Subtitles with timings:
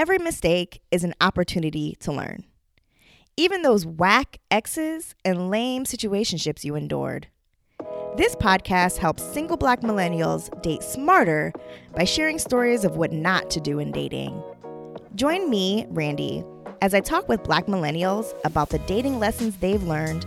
[0.00, 2.44] Every mistake is an opportunity to learn.
[3.36, 7.26] Even those whack exes and lame situationships you endured.
[8.16, 11.52] This podcast helps single black millennials date smarter
[11.94, 14.42] by sharing stories of what not to do in dating.
[15.16, 16.44] Join me, Randy,
[16.80, 20.24] as I talk with black millennials about the dating lessons they've learned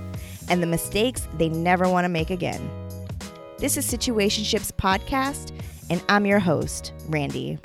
[0.49, 2.69] and the mistakes they never want to make again.
[3.57, 5.51] This is Situationships Podcast,
[5.89, 7.57] and I'm your host, Randy.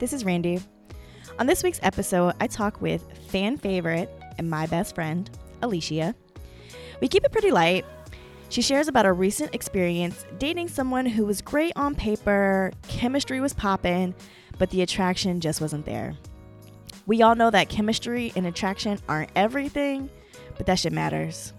[0.00, 0.60] This is Randy.
[1.38, 5.30] On this week's episode, I talk with fan favorite and my best friend,
[5.62, 6.16] Alishia.
[7.00, 7.84] We keep it pretty light.
[8.48, 13.52] She shares about a recent experience dating someone who was great on paper, chemistry was
[13.52, 14.16] popping,
[14.58, 16.16] but the attraction just wasn't there.
[17.06, 20.10] We all know that chemistry and attraction aren't everything,
[20.56, 21.52] but that shit matters.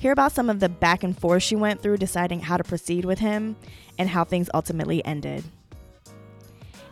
[0.00, 3.06] Hear about some of the back and forth she went through deciding how to proceed
[3.06, 3.56] with him
[3.96, 5.44] and how things ultimately ended.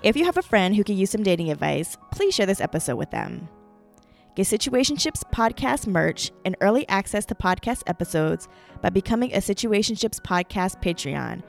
[0.03, 2.97] If you have a friend who could use some dating advice, please share this episode
[2.97, 3.49] with them.
[4.35, 8.49] Get Situationships podcast merch and early access to podcast episodes
[8.83, 11.43] by becoming a Situationships podcast Patreon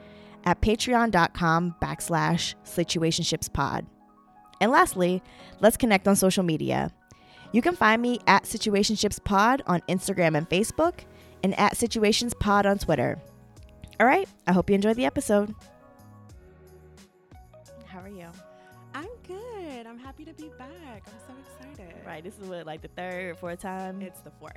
[0.44, 3.86] at patreon.com backslash situationshipspod.
[4.60, 5.22] And lastly,
[5.60, 6.90] let's connect on social media.
[7.52, 11.00] You can find me at Situationshipspod on Instagram and Facebook
[11.42, 13.20] and at Situationspod on Twitter.
[14.00, 15.54] All right, I hope you enjoyed the episode.
[22.18, 24.02] Right, this is what like the third, fourth time.
[24.02, 24.56] It's the fourth.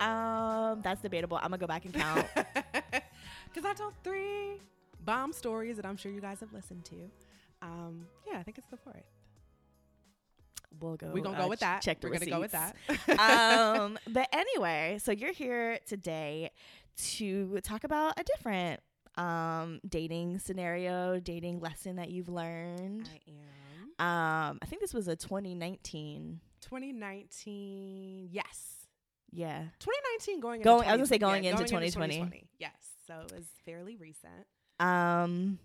[0.00, 1.36] Um, that's debatable.
[1.36, 2.26] I'm gonna go back and count.
[3.52, 4.62] Because I told three
[5.04, 6.96] bomb stories that I'm sure you guys have listened to.
[7.60, 9.04] Um, yeah, I think it's the fourth.
[10.80, 11.10] we'll go.
[11.12, 11.82] We're gonna uh, go with that.
[11.82, 12.76] Check the We're gonna go with that.
[13.78, 16.50] um, but anyway, so you're here today
[17.08, 18.80] to talk about a different
[19.16, 23.10] um dating scenario, dating lesson that you've learned.
[23.12, 23.65] I am.
[23.98, 26.40] Um, I think this was a 2019.
[26.60, 28.28] 2019.
[28.30, 28.86] Yes.
[29.30, 29.64] Yeah.
[29.80, 32.48] 2019 going into Going- I was gonna say going yeah, into going 2020.
[32.58, 32.72] Yes.
[33.06, 34.46] So it was fairly recent.
[34.78, 35.58] Um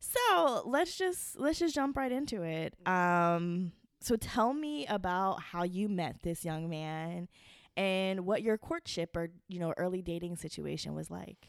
[0.00, 2.74] so let's just let's just jump right into it.
[2.86, 7.28] Um so tell me about how you met this young man
[7.76, 11.48] and what your courtship or you know early dating situation was like.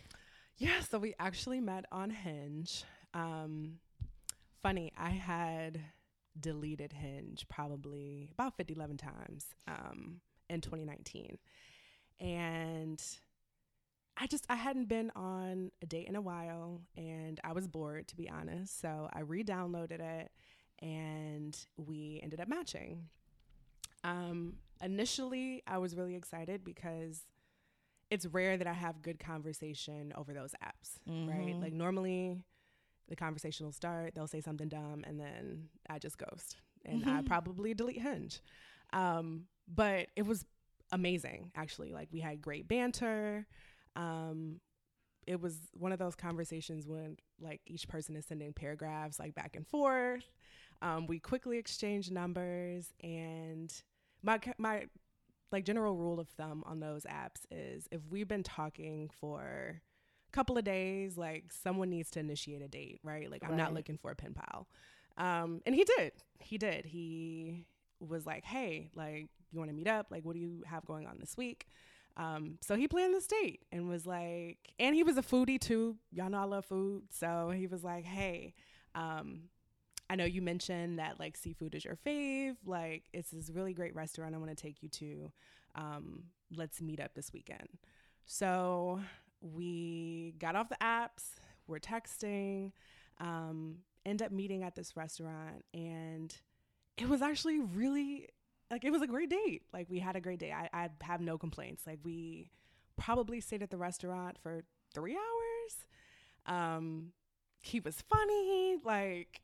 [0.57, 2.83] Yeah, so we actually met on Hinge.
[3.16, 3.79] Um,
[4.63, 5.79] funny, I had
[6.40, 11.38] deleted Hinge probably about 50, 11 times um, in 2019.
[12.19, 13.01] And
[14.18, 18.07] I just, I hadn't been on a date in a while and I was bored,
[18.07, 18.79] to be honest.
[18.81, 20.31] So I re downloaded it
[20.81, 23.09] and we ended up matching.
[24.03, 27.22] Um, initially, I was really excited because
[28.09, 31.56] it's rare that I have good conversation over those apps, right?
[31.56, 31.62] Mhm.
[31.62, 32.44] Like normally
[33.07, 36.57] the conversation will start, they'll say something dumb, and then I just ghost.
[36.85, 37.25] And I Mhm.
[37.25, 38.41] probably delete Hinge.
[38.91, 40.45] Um, but it was
[40.91, 41.91] amazing, actually.
[41.93, 43.47] Like we had great banter.
[43.95, 44.59] Um,
[45.25, 49.55] it was one of those conversations when like each person is sending paragraphs like back
[49.55, 50.29] and forth.
[50.81, 53.73] Um, we quickly exchanged numbers and
[54.21, 54.87] my my
[55.51, 59.81] like general rule of thumb on those apps is if we've been talking for
[60.33, 63.29] couple of days, like someone needs to initiate a date, right?
[63.29, 64.67] Like I'm not looking for a pen pal.
[65.17, 66.11] Um, and he did.
[66.39, 66.85] He did.
[66.85, 67.66] He
[67.99, 70.07] was like, "Hey, like you want to meet up?
[70.09, 71.67] Like what do you have going on this week?"
[72.17, 75.97] Um, so he planned this date and was like, and he was a foodie too.
[76.11, 78.53] Y'all know I love food, so he was like, "Hey,
[78.95, 79.50] um,
[80.09, 82.55] I know you mentioned that like seafood is your fave.
[82.65, 85.31] Like it's this really great restaurant I want to take you to.
[85.75, 86.23] Um,
[86.55, 87.67] let's meet up this weekend.
[88.25, 89.00] So
[89.43, 91.35] we got off the apps,
[91.67, 92.71] we're texting,
[93.19, 96.35] um, end up meeting at this restaurant, and
[96.97, 98.29] it was actually really
[98.71, 99.63] like it was a great date.
[99.71, 100.51] Like we had a great day.
[100.51, 101.83] I, I have no complaints.
[101.85, 102.49] Like we
[102.97, 105.85] probably stayed at the restaurant for three hours.
[106.45, 107.11] Um,
[107.62, 108.77] he was funny.
[108.83, 109.41] Like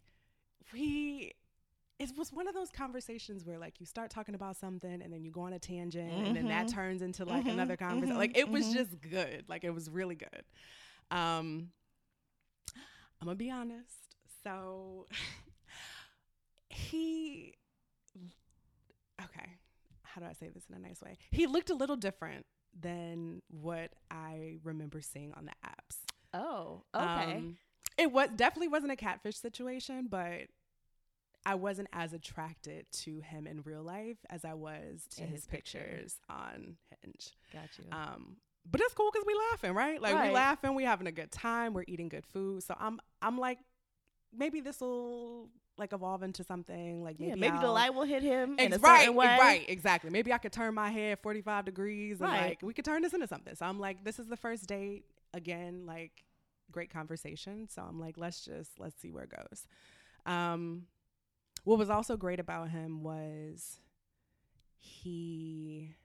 [0.74, 1.34] we
[2.00, 5.24] it was one of those conversations where like you start talking about something and then
[5.24, 6.74] you go on a tangent and then that Mhm.
[6.74, 8.16] turns into like Mhm, another conversation.
[8.16, 8.74] mhm, Like it was mhm.
[8.74, 9.46] just good.
[9.50, 10.44] Like it was really good.
[11.12, 11.72] Um
[13.22, 14.16] I'm gonna be honest.
[14.44, 15.08] So
[16.70, 17.56] he
[19.24, 19.50] okay,
[20.04, 21.18] how do I say this in a nice way?
[21.32, 22.46] He looked a little different
[22.80, 25.98] than what I remember seeing on the apps.
[26.34, 27.58] Oh, Um,
[27.98, 30.48] it was definitely wasn't a catfish situation, but
[31.46, 35.38] I wasn't as attracted to him in real life as I was to In his,
[35.38, 35.80] his picture.
[35.80, 37.32] pictures on Hinge.
[37.54, 37.86] got you.
[37.92, 38.38] Um,
[38.70, 40.02] but it's cool because we laughing, right?
[40.02, 40.28] Like Right.
[40.30, 42.64] we laughing, we having a good time, we're eating good food.
[42.64, 43.58] So I'm I'm like,
[44.38, 47.02] maybe this will like evolve into something.
[47.02, 49.38] Like maybe yeah, maybe the light will hit him in Ex- a right, certain way.
[49.40, 50.10] right, exactly.
[50.10, 52.42] Maybe I could turn my head 45 degrees and Right.
[52.50, 53.56] like we could turn this into something.
[53.56, 55.06] So I'm like, this is the first date.
[55.34, 56.26] Again, like
[56.70, 57.68] great conversation.
[57.70, 59.66] So I'm like, let's just let's see where it goes.
[60.26, 60.84] Um
[61.64, 63.80] what was also great about him was
[64.78, 65.96] he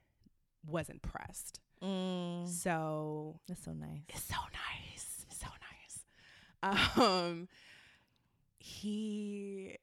[0.66, 1.60] wasn't pressed.
[1.82, 4.02] Mm, So that's so nice.
[4.08, 5.26] it's so nice.
[5.28, 5.46] It's so
[6.62, 6.96] nice.
[6.96, 7.48] Um
[8.58, 9.76] he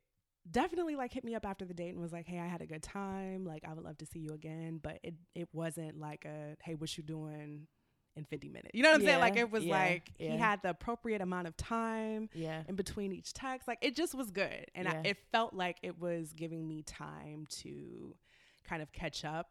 [0.49, 2.65] definitely like hit me up after the date and was like, "Hey, I had a
[2.65, 3.45] good time.
[3.45, 6.73] Like I would love to see you again." But it it wasn't like a, "Hey,
[6.75, 7.67] what you doing
[8.15, 9.19] in 50 minutes?" You know what I'm saying?
[9.19, 12.63] Like it was yeah, like he had the appropriate amount of time Yeah.
[12.67, 13.67] in between each text.
[13.67, 14.65] Like it just was good.
[14.75, 15.01] And Yeah.
[15.03, 18.15] I, it felt like it was giving me time to
[18.63, 19.49] kind of catch up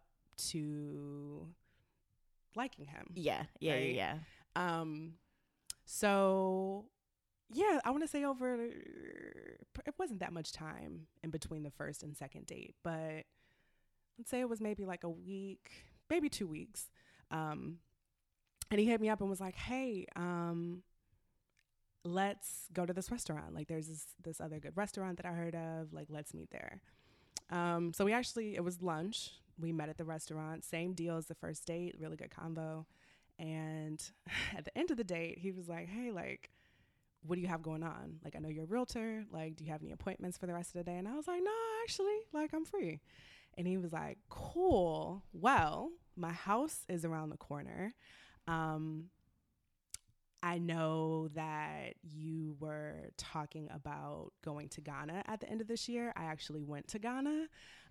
[0.48, 1.46] to
[2.56, 3.06] liking him.
[3.14, 3.44] Yeah.
[3.60, 3.72] Yeah.
[3.74, 3.94] Right?
[3.94, 4.14] Yeah.
[4.56, 5.14] Um,
[5.84, 6.86] so
[7.52, 8.54] yeah, I want to say over.
[8.64, 13.24] It wasn't that much time in between the first and second date, but
[14.18, 15.70] let's say it was maybe like a week,
[16.08, 16.90] maybe two weeks.
[17.30, 17.78] Um,
[18.70, 20.82] and he hit me up and was like, "Hey, um,
[22.04, 23.54] let's go to this restaurant.
[23.54, 25.92] Like, there's this this other good restaurant that I heard of.
[25.92, 26.82] Like, let's meet there."
[27.50, 29.32] Um, so we actually it was lunch.
[29.58, 30.64] We met at the restaurant.
[30.64, 31.96] Same deal as the first date.
[31.98, 32.86] Really good convo.
[33.38, 34.02] And
[34.56, 36.50] at the end of the date, he was like, "Hey, like,
[37.22, 38.20] what do you have going on?
[38.24, 39.24] Like, I know you're a realtor.
[39.32, 41.26] Like, do you have any appointments for the rest of the day?" And I was
[41.26, 41.50] like, "No,
[41.82, 43.00] actually, like, I'm free."
[43.58, 45.24] And he was like, "Cool.
[45.32, 47.94] Well, my house is around the corner.
[48.50, 49.04] Um,
[50.42, 55.88] I know that you were talking about going to Ghana at the end of this
[55.88, 56.12] year.
[56.16, 57.46] I actually went to Ghana.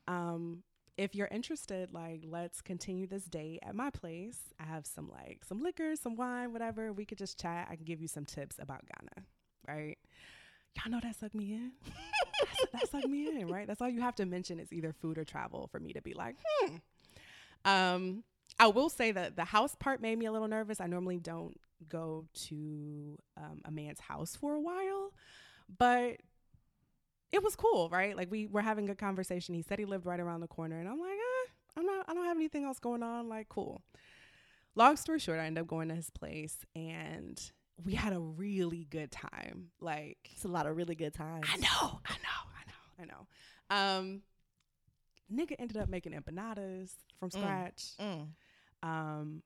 [0.07, 0.63] Um,
[0.97, 4.39] if you're interested, like, let's continue this date at my place.
[4.59, 6.91] I have some like some liquor, some wine, whatever.
[6.91, 7.67] We could just chat.
[7.71, 9.25] I can give you some tips about Ghana,
[9.67, 9.97] right?
[10.75, 11.71] Y'all know that sucked me in.
[12.71, 13.67] That sucked me in, right?
[13.67, 16.13] That's all you have to mention is either food or travel for me to be
[16.13, 16.75] like, hmm.
[17.65, 18.23] Um,
[18.59, 20.81] I will say that the house part made me a little nervous.
[20.81, 21.57] I normally don't
[21.87, 25.13] go to um, a man's house for a while,
[25.77, 26.17] but
[27.31, 28.17] it was cool, right?
[28.17, 29.55] Like we were having a conversation.
[29.55, 32.05] He said he lived right around the corner, and I'm like, eh, I'm not.
[32.09, 33.29] I don't have anything else going on.
[33.29, 33.81] Like, cool.
[34.75, 37.39] Long story short, I ended up going to his place, and
[37.83, 39.69] we had a really good time.
[39.79, 41.45] Like, It's a lot of really good times.
[41.51, 42.39] I know, I know,
[42.99, 43.99] I know, I know.
[43.99, 44.21] Um,
[45.33, 47.33] nigga ended up making empanadas from Mm.
[47.33, 47.83] scratch.
[47.99, 48.27] Mm.
[48.83, 49.43] Um,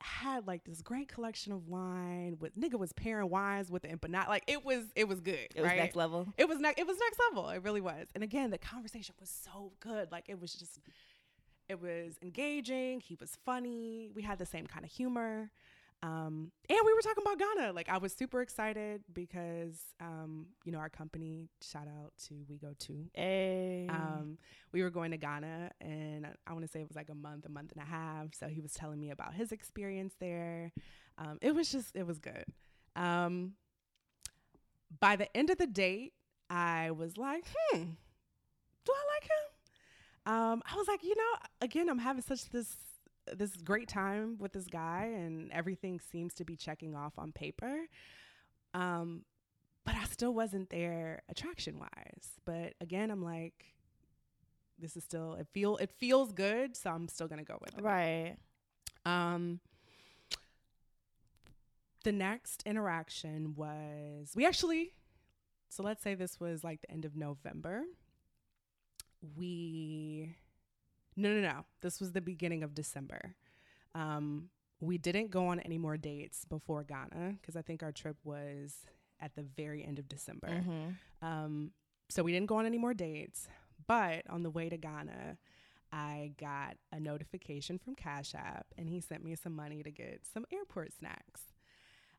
[0.00, 2.36] had like this great collection of wine.
[2.40, 4.28] With nigga was pairing wines with the empanada.
[4.28, 5.48] Like it was, it was good.
[5.54, 6.26] It was next level.
[6.36, 6.78] It was next.
[6.80, 7.48] It was next level.
[7.50, 8.08] It really was.
[8.14, 10.10] And again, the conversation was so good.
[10.10, 10.80] Like it was just,
[11.68, 13.00] it was engaging.
[13.00, 14.10] He was funny.
[14.14, 15.50] We had the same kind of humor.
[16.04, 17.72] Um, and we were talking about Ghana.
[17.72, 21.48] Like I was super excited because, um, you know, our company.
[21.62, 23.04] Shout out to We Go To.
[23.14, 23.86] Hey.
[23.88, 24.38] Um,
[24.72, 27.14] we were going to Ghana, and I- I want to say it was like a
[27.14, 28.34] month, a month and a half.
[28.34, 30.72] So he was telling me about his experience there.
[31.18, 32.46] Um, it was just, it was good.
[32.96, 33.52] Um,
[34.98, 36.14] by the end of the date,
[36.50, 37.82] I was like, hmm,
[38.84, 40.32] do I like him?
[40.34, 42.76] Um, I was like, you know, again, I'm having such this
[43.36, 47.86] this great time with this guy, and everything seems to be checking off on paper.
[48.74, 49.24] Um,
[49.84, 52.30] but I still wasn't there attraction wise.
[52.44, 53.74] But again, I'm like,
[54.78, 57.82] this is still it feel it feels good, so I'm still gonna go with it.
[57.82, 58.36] right.
[59.04, 59.60] Um,
[62.04, 64.92] the next interaction was we actually,
[65.68, 67.82] so let's say this was like the end of November.
[69.36, 70.34] We,
[71.16, 71.64] no, no, no.
[71.80, 73.34] This was the beginning of December.
[73.94, 74.48] Um,
[74.80, 78.74] we didn't go on any more dates before Ghana because I think our trip was
[79.20, 80.48] at the very end of December.
[80.48, 81.26] Mm-hmm.
[81.26, 81.70] Um,
[82.08, 83.48] so we didn't go on any more dates.
[83.86, 85.38] But on the way to Ghana,
[85.92, 90.22] I got a notification from Cash App and he sent me some money to get
[90.32, 91.42] some airport snacks.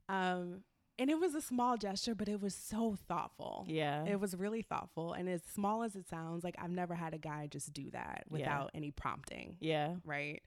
[0.08, 0.62] Um,
[1.00, 3.66] and it was a small gesture, but it was so thoughtful.
[3.68, 4.06] Yeah.
[4.06, 5.14] It was really thoughtful.
[5.14, 8.24] And as small as it sounds, like I've never had a guy just do that
[8.30, 8.34] Yeah.
[8.38, 9.96] without any prompting yeah.
[10.06, 10.42] right?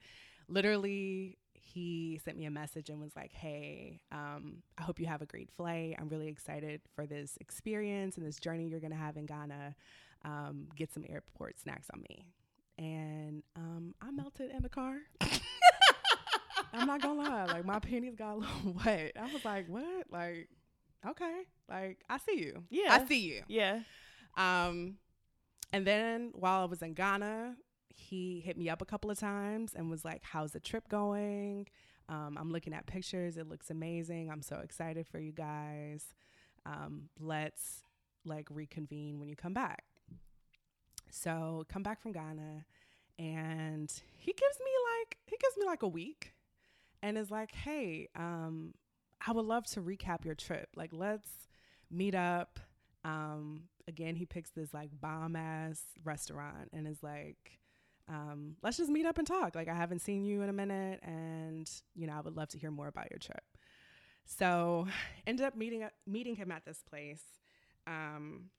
[0.49, 5.21] Literally, he sent me a message and was like, "Hey, um, I hope you have
[5.21, 5.97] a great flight.
[5.99, 9.75] I'm really excited for this experience and this journey you're gonna have in Ghana.
[10.25, 12.29] Um, get some airport snacks on me."
[12.79, 14.99] And um, I melted in the car.
[16.77, 19.13] I'm not gonna lie, like my panties got a little wet.
[19.19, 20.07] I was like, "What?
[20.11, 20.49] Like,
[21.09, 22.65] okay, like I see you.
[22.71, 22.99] Yeah.
[23.01, 23.81] I see you." Yeah.
[24.37, 24.97] Um,
[25.73, 27.57] and then while I was in Ghana,
[27.95, 31.67] he hit me up a couple of times and was like, "How's the trip going?
[32.09, 33.37] Um, I'm looking at pictures.
[33.37, 34.31] It looks amazing.
[34.31, 36.15] I'm so excited for you guys.
[36.65, 37.83] Um, let's
[38.25, 39.85] like reconvene when you come back.
[41.11, 42.65] So come back from Ghana
[43.19, 46.35] and he gives me like he gives me like a week
[47.03, 48.75] and is like, "Hey, um,
[49.27, 50.69] I would love to recap your trip.
[50.77, 51.49] Like, let's
[51.91, 52.59] meet up."
[53.05, 57.59] Um, again, he picks this like bomb ass restaurant and is like,
[58.09, 59.55] um, "Let's just meet up and talk.
[59.55, 62.59] Like, I haven't seen you in a minute, and you know, I would love to
[62.59, 63.45] hear more about your trip."
[64.25, 64.89] So,
[65.27, 67.23] ended up meeting meeting him at this place.
[67.87, 68.51] Um,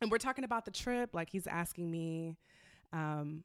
[0.00, 1.14] and we're talking about the trip.
[1.14, 2.36] Like he's asking me
[2.92, 3.44] um,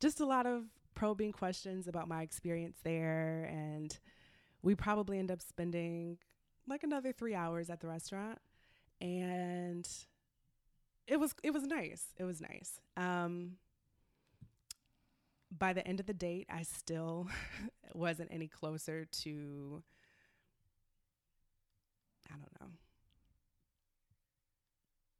[0.00, 0.64] just a lot of
[0.96, 3.48] probing questions about my experience there.
[3.52, 3.96] And
[4.62, 6.18] we probably end up spending
[6.66, 8.38] like another three hours at the restaurant.
[9.00, 9.88] And
[11.06, 12.06] it was it was nice.
[12.16, 12.80] It was nice.
[12.96, 13.52] Um,
[15.56, 17.28] by the end of the date, I still
[17.94, 19.82] wasn't any closer to
[22.28, 22.68] I don't know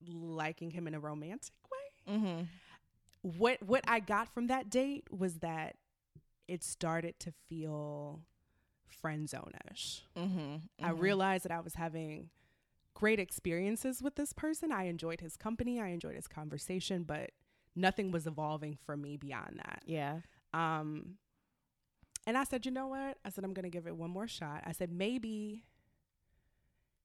[0.08, 2.14] liking him in a romantic way.
[2.14, 2.42] Mm-hmm.
[3.26, 5.76] What what I got from that date was that
[6.46, 8.20] it started to feel
[8.86, 10.04] friend zone-ish.
[10.16, 10.56] Mm-hmm.
[10.80, 12.30] I realized that I was having
[12.94, 14.70] great experiences with this person.
[14.70, 17.32] I enjoyed his company, I enjoyed his conversation, but
[17.74, 19.82] nothing was evolving for me beyond that.
[19.86, 20.20] Yeah.
[20.54, 21.16] Um
[22.28, 23.18] and I said, "You know what?
[23.24, 25.64] I said I'm going to give it one more shot." I said, "Maybe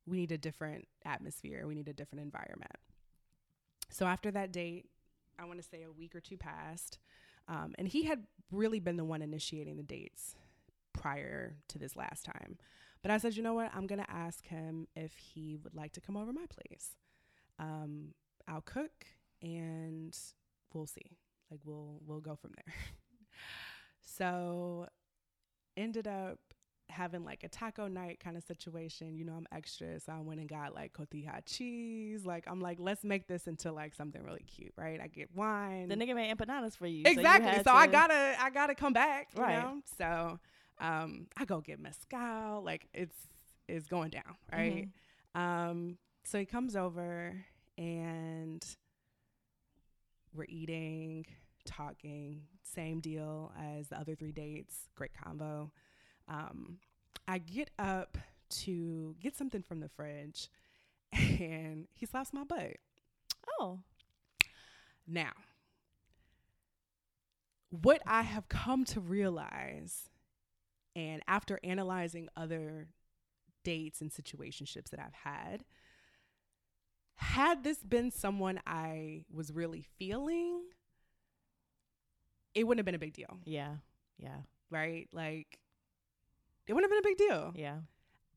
[0.06, 1.66] we need a different atmosphere.
[1.66, 2.78] We need a different environment."
[3.90, 4.91] So after that date,
[5.42, 7.00] I want to say a week or two passed.
[7.48, 10.36] Um, and he had really been the one initiating the dates
[10.94, 12.58] prior to this last time.
[13.02, 13.72] But I said, you know what?
[13.74, 16.96] I'm going to ask him if he would like to come over my place.
[17.58, 18.14] Um,
[18.48, 19.06] I'll cook
[19.42, 20.16] and
[20.74, 21.18] we'll see.
[21.50, 22.74] Like we'll we'll go from there.
[24.06, 24.88] so
[25.76, 26.40] ended up
[26.92, 29.16] having like a taco night kind of situation.
[29.16, 32.26] You know, I'm extra, so I went and got like cotija cheese.
[32.26, 35.00] Like I'm like, let's make this into like something really cute, right?
[35.02, 35.88] I get wine.
[35.90, 37.06] The nigga made empanadas for you.
[37.06, 37.58] exactly.
[37.58, 39.64] So, So, you had I gotta I gotta come back, you Right.
[39.64, 39.82] know.
[39.98, 40.40] So
[40.80, 42.62] um, I go get mezcal.
[42.64, 43.16] Like it's
[43.68, 44.88] it's going down, right?
[45.36, 45.40] Mhm.
[45.40, 47.34] Um, so he comes over
[47.78, 48.64] and
[50.34, 51.26] we're eating,
[51.66, 54.90] talking, same deal as the other three dates.
[54.96, 55.72] Great combo.
[56.32, 56.78] Um,
[57.28, 58.18] I get up
[58.62, 60.50] to get something from the fridge,
[61.14, 62.78] and he slaps my butt.
[63.60, 63.80] Oh.
[65.08, 65.32] Now,
[67.70, 70.10] what I have come to realize,
[70.96, 72.88] and after analyzing other
[73.64, 75.64] dates and situationships that I've had,
[77.16, 80.62] had this been someone I was really feeling,
[82.56, 83.76] it wouldn't have been a big deal, Yeah.
[84.18, 84.42] Yeah.
[84.70, 85.08] right?
[85.14, 85.60] Like,
[86.68, 87.54] it wouldn't have been a big deal.
[87.56, 87.78] Yeah.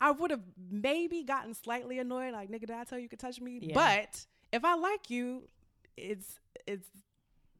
[0.01, 3.19] I would have maybe gotten slightly annoyed, like, nigga, did I tell you you could
[3.21, 3.59] touch me?
[3.63, 3.75] Yeah.
[3.75, 5.49] But if I like you,
[5.97, 6.89] it's it's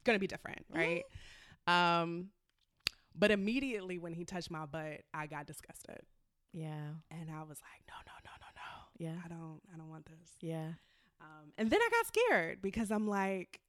[0.05, 0.79] gonna be different, Mm-hmm.
[1.67, 2.01] right?
[2.03, 2.29] Um,
[3.15, 6.01] but immediately when he touched my butt, I got disgusted,
[6.53, 6.89] Yeah.
[7.11, 9.21] and I was like, no, no, no, no, no, Yeah.
[9.25, 10.31] I don't, I don't want this.
[10.41, 10.73] Yeah.
[11.21, 13.61] Um, and then I got scared because I'm like,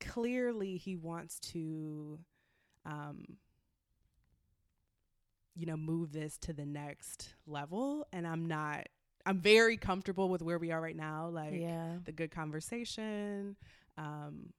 [0.00, 2.18] clearly he wants to,
[2.86, 3.24] um,
[5.54, 8.88] you know, move this to the next level, and I'm not.
[9.26, 11.28] I'm very comfortable with where we are right now.
[11.32, 11.94] Like yeah.
[12.04, 13.56] the good conversation,
[13.96, 14.52] um,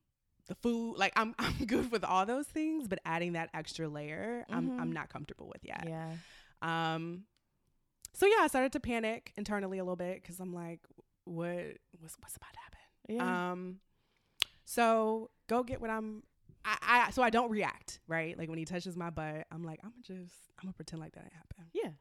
[0.48, 0.96] the food.
[0.98, 4.80] Like I'm, I'm good with all those things, but adding that extra layer, I'm, Mhm.
[4.80, 5.86] I'm not comfortable with yet.
[5.88, 6.14] Yeah.
[6.64, 7.26] Um,
[8.14, 10.80] so yeah, I started to panic internally a little bit because I'm like,
[11.26, 12.80] what, what's, what's about to happen?
[13.18, 13.52] Yeah.
[13.52, 13.80] Um,
[14.64, 16.24] so go get what I'm.
[16.66, 18.38] I, I so I don't react right.
[18.38, 21.24] Like when he touches my butt, I'm like, I'm just, I'm gonna pretend like that
[21.24, 21.66] didn't happen.
[21.74, 21.92] yeah.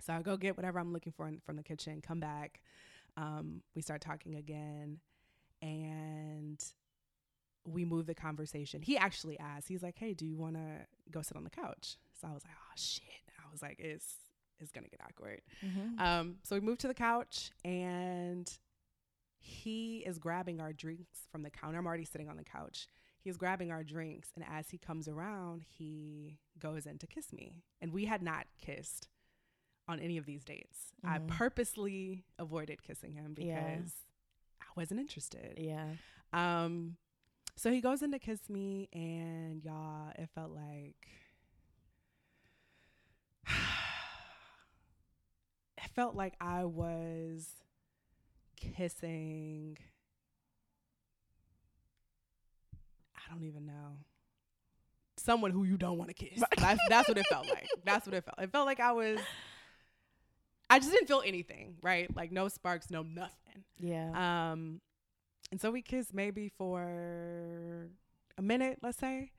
[0.00, 2.60] So I go get whatever I'm looking for in, from the kitchen, come back.
[3.16, 4.98] Um, we start talking again,
[5.62, 6.62] and
[7.66, 8.82] we move the conversation.
[8.82, 11.96] He actually asked, he's like, "Hey, do you want to go sit on the couch?"
[12.20, 13.02] So I was like, "Oh shit!"
[13.38, 14.14] I was like, "It's
[14.60, 16.00] it's gonna get awkward." Mm-hmm.
[16.00, 18.48] Um, so we moved to the couch, and
[19.38, 21.78] he is grabbing our drinks from the counter.
[21.78, 22.86] I'm already sitting on the couch.
[23.26, 27.64] He's grabbing our drinks, and as he comes around, he goes in to kiss me.
[27.80, 29.08] And we had not kissed
[29.88, 30.92] on any of these dates.
[31.02, 31.26] I Mhm.
[31.26, 33.82] purposely avoided kissing him because Yeah.
[34.60, 35.58] I wasn't interested.
[35.58, 35.96] yeah.
[36.32, 36.98] Um,
[37.56, 41.08] so he goes in to kiss me, and y'all, it felt like
[45.78, 47.64] it felt like I was
[48.54, 49.78] kissing.
[53.28, 53.98] I don't even know
[55.18, 56.42] someone who you don't want to kiss.
[56.58, 57.68] That's, that's what it felt like.
[57.84, 58.38] That's what it felt.
[58.40, 59.18] It felt like I was.
[60.68, 62.14] I just didn't feel anything, right?
[62.14, 63.64] Like no sparks, no nothing.
[63.78, 64.50] Yeah.
[64.52, 64.80] Um,
[65.52, 67.88] and so we kissed maybe for
[68.36, 69.30] a minute, let's say.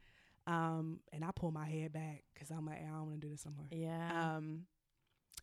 [0.48, 3.32] Um, and I pull my head back because I'm like, I don't want to do
[3.32, 3.66] this anymore.
[3.72, 4.36] yeah.
[4.38, 4.62] Um,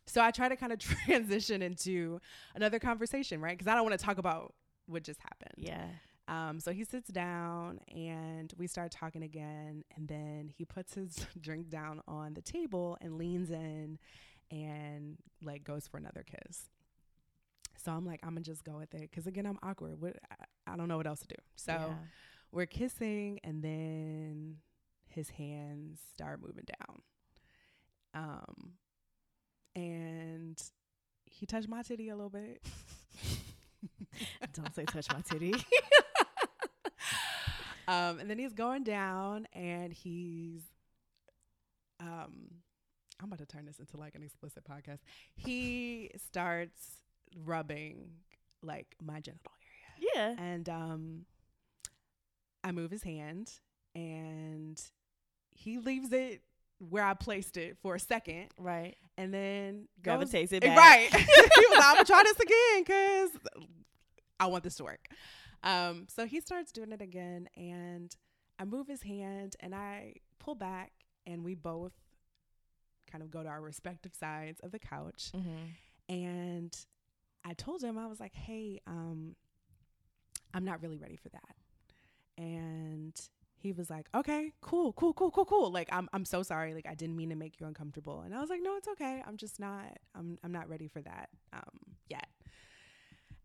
[0.07, 2.19] so I try to kind of transition into
[2.55, 3.55] another conversation, right?
[3.55, 4.53] Because I don't want to talk about
[4.87, 5.53] what just happened.
[5.57, 5.85] yeah.
[6.27, 11.25] Um, so he sits down and we start talking again, and then he puts his
[11.39, 13.99] drink down on the table and leans in
[14.51, 16.69] and like goes for another kiss.
[17.83, 20.01] So I'm like, I'm gonna just go with it because again, I'm awkward.
[20.01, 21.35] What I, I don't know what else to do.
[21.55, 21.93] So yeah.
[22.51, 24.57] we're kissing, and then
[25.07, 27.01] his hands start moving down.
[28.13, 28.71] Um,
[29.75, 30.61] and
[31.25, 32.63] he touched my titty a little bit.
[34.53, 35.53] Don't say touch my titty.
[37.87, 40.61] um, and then he's going down, and he's,
[41.99, 42.51] um,
[43.21, 44.99] I'm about to turn this into like an explicit podcast.
[45.35, 46.81] He starts
[47.43, 48.09] rubbing
[48.61, 49.51] like my genital
[50.13, 50.43] area, yeah.
[50.43, 51.25] and um,
[52.63, 53.51] I move his hand,
[53.93, 54.81] and
[55.51, 56.41] he leaves it
[56.89, 58.97] where I placed it for a second, Right.
[59.17, 60.77] and then goes- Gravitates it Eh, back.
[60.77, 61.21] Right.
[61.21, 63.29] he was like, I'm gonna try this again because
[64.41, 65.07] I want this to work.
[65.65, 68.15] Um, so he starts doing it again, and
[68.59, 70.91] I move his hand and I pull back,
[71.25, 71.93] and we both
[73.11, 75.31] kind of go to our respective sides of the couch.
[75.35, 76.13] Mm-hmm.
[76.13, 76.77] And
[77.43, 79.35] I told him, I was like, hey, um,
[80.53, 81.55] I'm not really ready for that.
[82.37, 83.19] And
[83.57, 85.71] he was like, okay, cool, cool, cool, cool, cool.
[85.71, 86.73] Like, I'm, I'm so sorry.
[86.73, 88.21] Like, I didn't mean to make you uncomfortable.
[88.21, 89.23] And I was like, no, it's okay.
[89.25, 92.27] I'm just not, I'm, I'm not ready for that um, yet.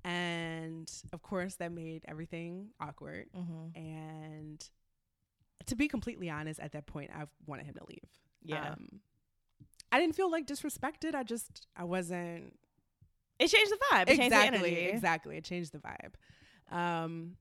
[0.05, 3.27] And of course, that made everything awkward.
[3.37, 3.79] Mm-hmm.
[3.79, 4.71] And
[5.67, 8.09] to be completely honest, at that point, I wanted him to leave.
[8.43, 8.71] Yeah.
[8.73, 9.01] Um,
[9.93, 11.15] I didn't feel like disrespected.
[11.15, 12.55] I just, I wasn't
[13.39, 14.03] it changed the vibe.
[14.03, 15.37] It changed the exactly, exactly.
[15.37, 16.75] It changed the vibe.
[16.75, 17.37] Um,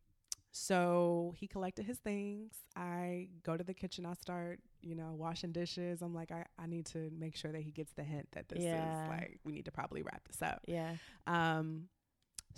[0.52, 2.54] so he collected his things.
[2.76, 4.06] I go to the kitchen.
[4.06, 6.02] I start, you know, washing dishes.
[6.02, 8.64] I'm like, I, I need to make sure that he gets the hint that this
[8.64, 9.04] Yeah.
[9.04, 10.62] is like, we need to probably wrap this up.
[10.68, 10.96] Yeah.
[11.28, 11.84] Um,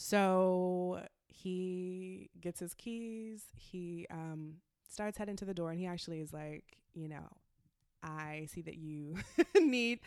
[0.02, 3.44] so he gets his keys.
[3.56, 4.56] He um
[4.90, 7.28] starts heading to the door, and he actually is like, you know,
[8.04, 9.16] I see that you
[9.56, 10.00] need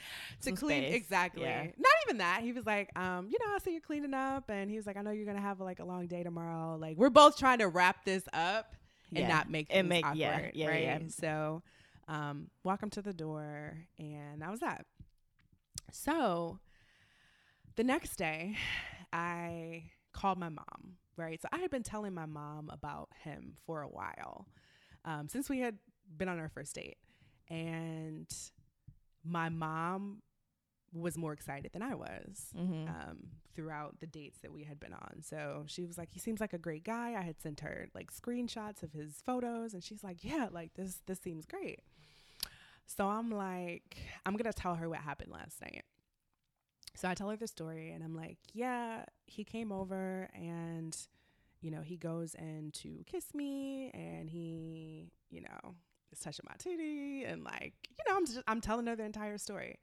[0.43, 0.95] to Some clean space.
[0.95, 1.43] exactly.
[1.45, 1.63] Yeah.
[1.79, 2.41] Not even that.
[2.43, 4.97] He was like, um, you know, I see you're cleaning up, and he was like,
[4.97, 6.77] I know you're gonna have like a long day tomorrow.
[6.77, 8.75] Like we're both trying to wrap this up
[9.11, 9.29] and Yeah.
[9.29, 10.83] not make it make- awkward, yeah, yeah, right?
[10.83, 10.99] yeah.
[11.09, 11.63] So,
[12.09, 14.87] um, walk him to the door, and that was that.
[15.93, 16.59] So,
[17.77, 18.57] the next day,
[19.15, 21.41] I called my mom, right?
[21.41, 24.47] So I had been telling my mom about him for a while,
[25.05, 25.79] um, since we had
[26.17, 26.99] been on our first date.
[27.49, 28.27] And
[29.25, 30.23] my mom
[30.93, 32.89] was more excited than I was Mm-hmm.
[32.89, 33.19] um,
[33.55, 35.23] throughout the dates that we had been on.
[35.23, 38.13] So she was like, "He seems like a great guy." I had sent her like
[38.13, 41.81] screenshots of his photos, and she's like, "Yeah, like this this seems great."
[42.87, 43.97] So I'm like,
[44.27, 45.85] I'm gonna tell her what happened last night.
[46.97, 50.97] So I tell her the story, and I'm like, "Yeah, he came over, and
[51.61, 55.75] you know, he goes in to kiss me, and he, you know."
[56.13, 59.37] is touching my titty and like you know I'm just I'm telling her the entire
[59.37, 59.81] story.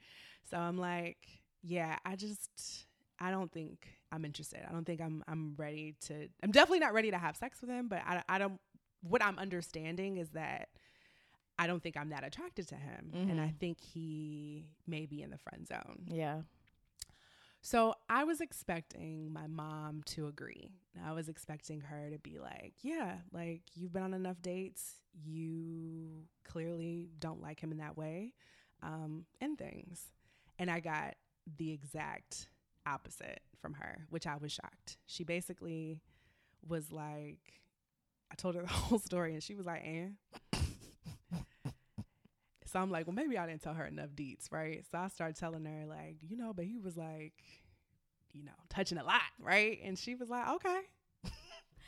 [0.50, 1.18] So I'm like,
[1.62, 2.86] yeah, I just
[3.20, 4.62] I don't think I'm interested.
[4.66, 7.70] I don't think I'm I'm ready to I'm definitely not ready to have sex with
[7.70, 8.62] him, but I I don't
[9.02, 10.70] what I'm understanding is that
[11.60, 13.60] I don't think I'm that attracted to him and I Mhm.
[13.60, 16.06] think he may be in the friend zone.
[16.08, 16.44] Yeah.
[17.62, 20.72] So I was expecting my mom to agree.
[21.06, 24.96] I was expecting her to be like, yeah, like you've been on enough dates.
[25.24, 28.34] You clearly don't like him in that way,
[28.82, 30.06] um, and things.
[30.58, 31.16] And I got
[31.58, 32.48] the exact
[32.88, 34.98] opposite from her, which I was shocked.
[35.06, 36.02] She basically
[36.68, 37.62] was like,
[38.32, 40.16] I told her the whole story, and she was like, and.
[42.72, 44.84] So I'm like, well, maybe I didn't tell her enough deets, right?
[44.92, 47.34] So I started telling her, like, you know, but he was like,
[48.34, 49.80] you know, touching a lot, right?
[49.84, 50.80] And she was like, okay.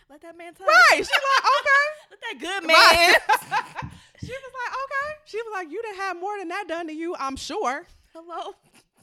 [0.09, 0.67] Let that man talk.
[0.67, 0.95] Right.
[0.95, 1.85] She was like, okay.
[2.11, 3.17] Let that good Right.
[3.49, 3.91] man.
[4.21, 5.19] she was like, okay.
[5.25, 7.85] She was like, you didn't have more than that done to you, I'm sure.
[8.13, 8.53] Hello.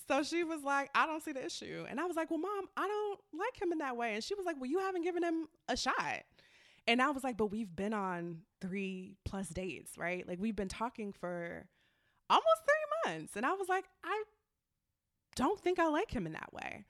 [0.06, 1.86] So she was like, I don't see the issue.
[1.88, 4.14] And I was like, well, mom, I don't like him in that way.
[4.14, 6.24] And she was like, well, you haven't given him a shot.
[6.86, 10.27] And I was like, but we've been on three plus dates, right?
[10.27, 11.66] Like we've been talking for
[12.29, 13.37] almost three months.
[13.37, 14.23] And I was like, I
[15.37, 16.85] don't think I like him in that way.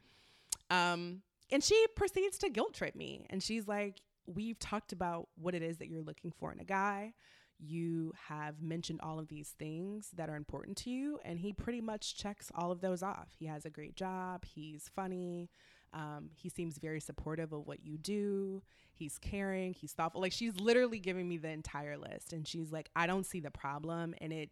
[0.70, 3.26] Um, and she proceeds to guilt trip me.
[3.30, 6.64] And she's like, we've talked about what it is that you're looking for in a
[6.64, 7.14] guy.
[7.62, 11.18] you have mentioned all of these things that are important to you.
[11.24, 13.28] And he pretty much checks all of those off.
[13.38, 15.50] He has a great job, he's funny.
[15.92, 18.62] Um, he seems very supportive of what you do.
[18.92, 19.74] He's caring.
[19.74, 20.20] He's thoughtful.
[20.20, 23.50] Like she's literally giving me the entire list, and she's like, "I don't see the
[23.50, 24.50] problem, and it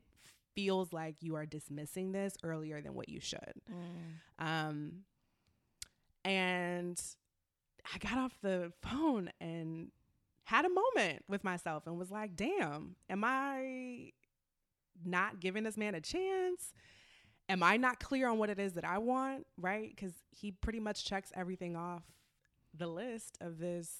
[0.55, 4.45] feels like you are dismissing this earlier than what you should." Mm.
[4.45, 4.93] Um,
[6.25, 7.01] and
[7.95, 9.91] I got off the phone and
[10.45, 14.13] had a moment with myself and was like, damn, am I
[15.05, 16.73] not giving this man a chance?
[17.49, 19.47] Am I not clear on what it is that I want?
[19.57, 19.91] Right?
[19.95, 22.03] Because he pretty much checks everything off
[22.77, 23.91] the list of this,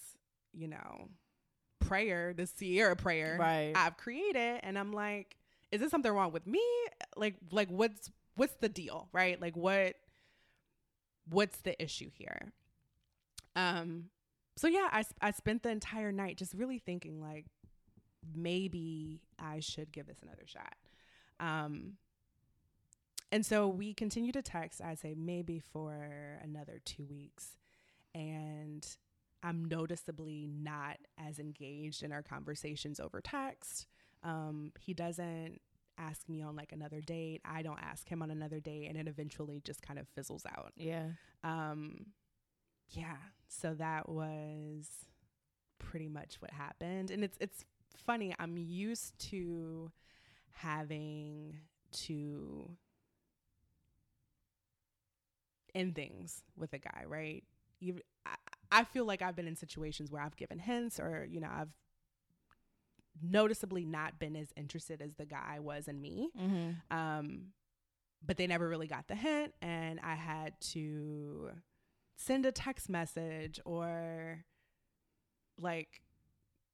[0.53, 1.09] you know,
[1.81, 3.73] prayer, the Sierra prayer right.
[3.75, 4.61] I've created.
[4.63, 5.37] And I'm like,
[5.73, 6.63] is this something wrong with me?
[7.17, 9.09] Like, like what's what's the deal?
[9.13, 9.41] Right?
[9.41, 9.95] Like what
[11.29, 12.53] what's the issue here?
[13.57, 14.05] Um,
[14.57, 17.47] so yeah, I I spent the entire night just really thinking like
[18.35, 20.75] maybe I should give this another shot.
[21.41, 21.95] Um,
[23.31, 24.81] and so we continue to text.
[24.83, 27.59] I'd say maybe for another two weeks,
[28.15, 28.87] and
[29.43, 33.87] I'm noticeably not as engaged in our conversations over text.
[34.23, 35.61] Um, he doesn't
[35.99, 37.41] ask me on like another date.
[37.45, 40.73] I don't ask him on another date, and it eventually just kind of fizzles out.
[40.77, 41.09] Yeah.
[41.45, 42.07] Um,
[42.91, 43.17] yeah,
[43.49, 44.89] so that was
[45.79, 47.11] pretty much what happened.
[47.11, 47.65] And it's it's
[47.97, 49.91] funny, I'm used to
[50.51, 51.59] having
[51.93, 52.71] to
[55.79, 57.45] end things with a guy, right?
[57.81, 58.35] Even I,
[58.71, 61.73] I feel like I've been in situations where I've given hints or, you know, I've
[63.23, 66.31] noticeably not been as interested as the guy was in me.
[66.39, 66.97] Mm-hmm.
[66.97, 67.41] Um,
[68.25, 71.51] but they never really got the hint and I had to
[72.17, 74.45] send a text message or
[75.61, 76.03] like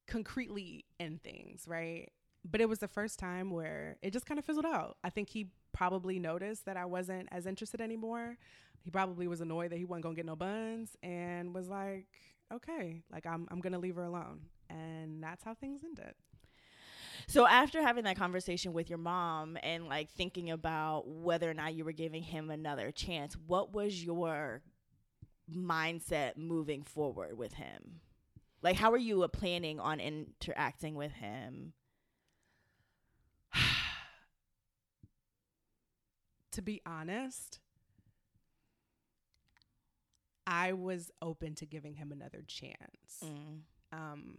[0.06, 2.10] concretely end things, right?
[2.44, 4.96] But it was the first time where it just kind of fizzled out.
[5.04, 8.36] I think he probably noticed that I wasn't as interested anymore.
[8.84, 12.06] He probably was annoyed that he wasn't gonna get no buns and was like,
[12.52, 14.40] okay, like I'm I'm gonna leave her alone.
[14.68, 16.14] And that's how things ended.
[17.26, 21.74] So after having that conversation with your mom and like thinking about whether or not
[21.74, 24.62] you were giving him another chance, what was your
[25.50, 28.00] mindset moving forward with him?
[28.62, 31.72] Like, how are you planning on interacting with him?
[36.52, 37.60] to be honest,
[40.46, 43.22] I was open to giving him another chance.
[43.24, 43.60] Mm.
[43.92, 44.38] Um,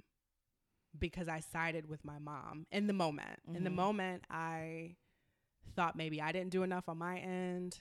[0.97, 3.41] because I sided with my mom in the moment.
[3.47, 3.57] Mm-hmm.
[3.57, 3.77] In the mm-hmm.
[3.77, 4.95] moment, I
[5.75, 7.79] thought maybe I didn't do enough on my end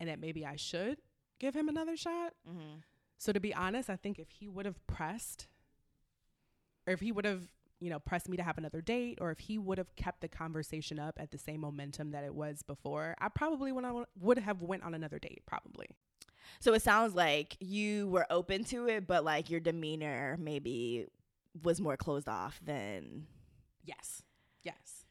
[0.00, 0.98] and that maybe I should
[1.38, 2.34] give him another shot.
[2.48, 2.78] Mm-hmm.
[3.18, 5.48] So to be honest, I think if he would have pressed,
[6.86, 7.44] or if he would have,
[7.80, 10.28] you know, pressed me to have another date, or if he would have kept the
[10.28, 13.84] conversation up at the same momentum that it was before, I probably would
[14.20, 15.42] would have went on another date.
[15.46, 15.88] Probably.
[16.60, 21.06] So it sounds like you were open to it, but like your demeanor maybe
[21.62, 23.26] was more closed off than.
[23.84, 24.22] Yes.
[24.62, 25.04] Yes.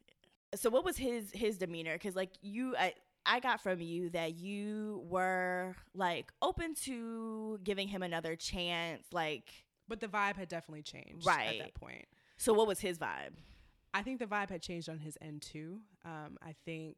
[0.55, 1.93] So what was his his demeanor?
[1.93, 2.93] Because like you, I
[3.25, 9.51] I got from you that you were like open to giving him another chance, like.
[9.87, 11.59] But the vibe had definitely changed right.
[11.59, 12.05] at that point.
[12.37, 13.35] So what was his vibe?
[13.93, 15.79] I think the vibe had changed on his end too.
[16.03, 16.97] Um, I think.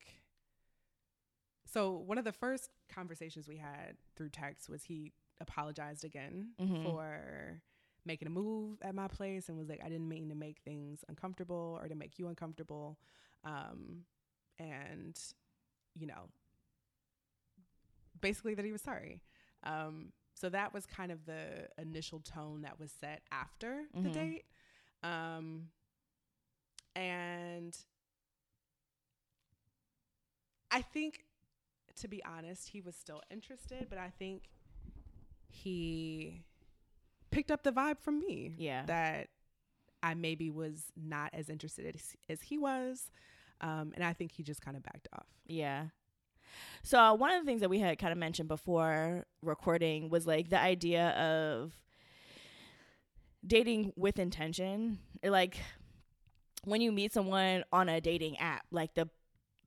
[1.68, 6.84] So one of the first conversations we had through text was he apologized again mm-hmm.
[6.84, 7.62] for
[8.06, 11.04] making a move at my place and was like, I didn't mean to make things
[11.10, 12.98] uncomfortable or to make you uncomfortable.
[13.44, 14.04] Um,
[14.58, 15.18] and
[15.94, 16.30] you know,
[18.22, 19.22] basically that he was sorry.
[19.64, 24.04] Um, so that was kind of the initial tone that was set after mm-hmm.
[24.04, 24.46] the date.
[25.04, 25.70] Um,
[26.96, 27.76] and
[30.70, 31.24] I think,
[31.98, 34.44] to be honest, he was still interested, but I think
[35.50, 36.44] he
[37.32, 38.56] picked up the vibe from me.
[38.58, 38.84] Yeah.
[38.86, 39.28] That
[40.04, 43.12] I maybe was not as interested as, as he was.
[43.62, 45.26] Um, and I think he just kind of backed off.
[45.46, 45.86] Yeah.
[46.84, 50.26] So uh, one of the things that we had kind of mentioned before recording was
[50.26, 51.74] like the idea of
[53.46, 55.00] dating with intention.
[55.24, 55.58] Like
[56.64, 59.10] when you meet someone on a dating app, like the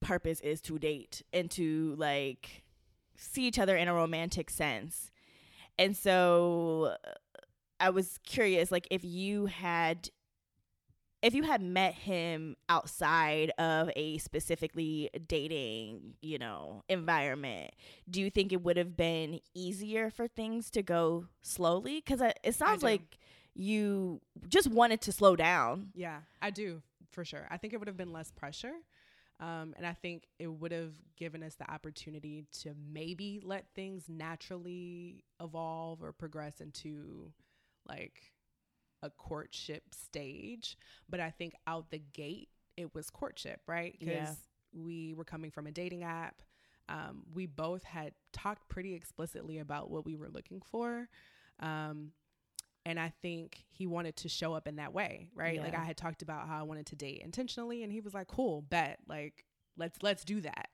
[0.00, 2.62] purpose is to date and to like
[3.16, 5.10] see each other in a romantic sense.
[5.78, 7.10] And so uh,
[7.78, 10.10] I was curious like if you had
[11.22, 17.72] if you had met him outside of a specifically dating, you know, environment,
[18.08, 21.96] do you think it would have been easier for things to go slowly?
[22.04, 23.18] Because it sounds like
[23.54, 25.90] you just wanted to slow down.
[25.94, 26.80] Yeah, I do.
[27.10, 27.46] for sure.
[27.50, 28.72] I think it would have been less pressure.
[29.40, 34.04] Um, and I think it would have given us the opportunity to maybe let things
[34.08, 37.32] naturally evolve or progress into
[37.88, 38.32] like
[39.02, 40.76] a courtship stage.
[41.08, 43.96] But I think out the gate, it was courtship, right?
[43.98, 44.34] Because Yeah.
[44.72, 46.42] we were coming from a dating app.
[46.88, 51.08] Um, we both had talked pretty explicitly about what we were looking for.
[51.60, 52.12] Um,
[52.86, 55.58] and I think he wanted to show up in that way, right?
[55.64, 58.26] Like I had talked about how I wanted to date intentionally, and he was like,
[58.28, 59.44] "Cool, bet, like
[59.76, 60.68] let's let's do that."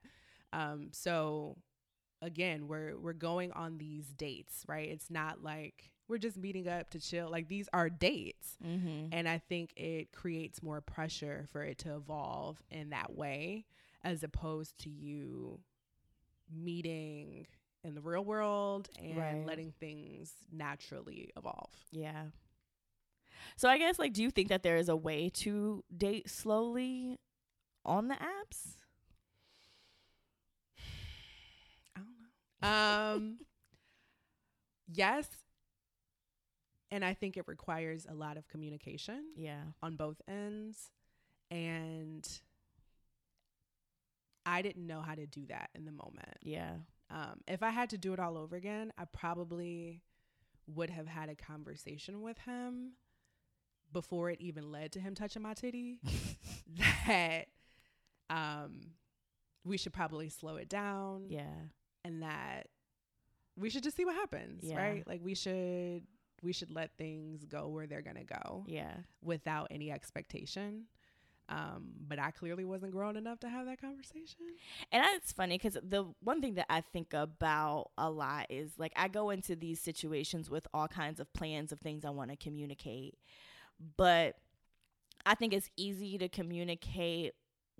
[0.52, 1.56] Um, so
[2.22, 4.88] again, we're we're going on these dates, right?
[4.88, 7.28] It's not like we're just meeting up to chill.
[7.30, 9.08] Like these are dates, Mm-hmm.
[9.12, 13.66] and I think it creates more pressure for it to evolve in that way,
[14.04, 15.58] as opposed to you
[16.54, 17.46] meeting
[17.86, 19.46] in the real world and Right.
[19.46, 21.70] letting things naturally evolve.
[21.92, 22.26] Yeah.
[23.56, 27.18] So I guess like do you think that there is a way to date slowly
[27.84, 28.76] on the apps?
[31.96, 32.16] I don't
[32.62, 32.68] know.
[33.16, 33.38] Um,
[34.92, 35.26] yes,
[36.90, 39.62] and I think it requires a lot of communication Yeah.
[39.82, 40.90] on both ends,
[41.50, 42.26] and
[44.44, 46.38] I didn't know how to do that in the moment.
[46.42, 46.74] Yeah.
[47.10, 50.02] Um, if I had to do it all over again, I probably
[50.66, 52.92] would have had a conversation with him
[53.92, 56.00] before it even led to him touching my titty
[57.06, 57.46] that
[58.28, 58.80] um
[59.64, 61.44] we should probably slow it down Yeah.
[62.04, 62.66] and that
[63.56, 64.76] we should just see what happens, Yeah.
[64.76, 65.06] right?
[65.06, 66.02] Like we should
[66.42, 68.94] we should let things go where they're going to go Yeah.
[69.22, 70.86] without any expectation.
[71.48, 74.40] Um, but I clearly wasn't grown enough to have that conversation.
[74.90, 78.92] And it's funny because the one thing that I think about a lot is like
[78.96, 82.36] I go into these situations with all kinds of plans of things I want to
[82.36, 83.16] communicate,
[83.96, 84.36] but
[85.24, 87.34] I think it's easy to communicate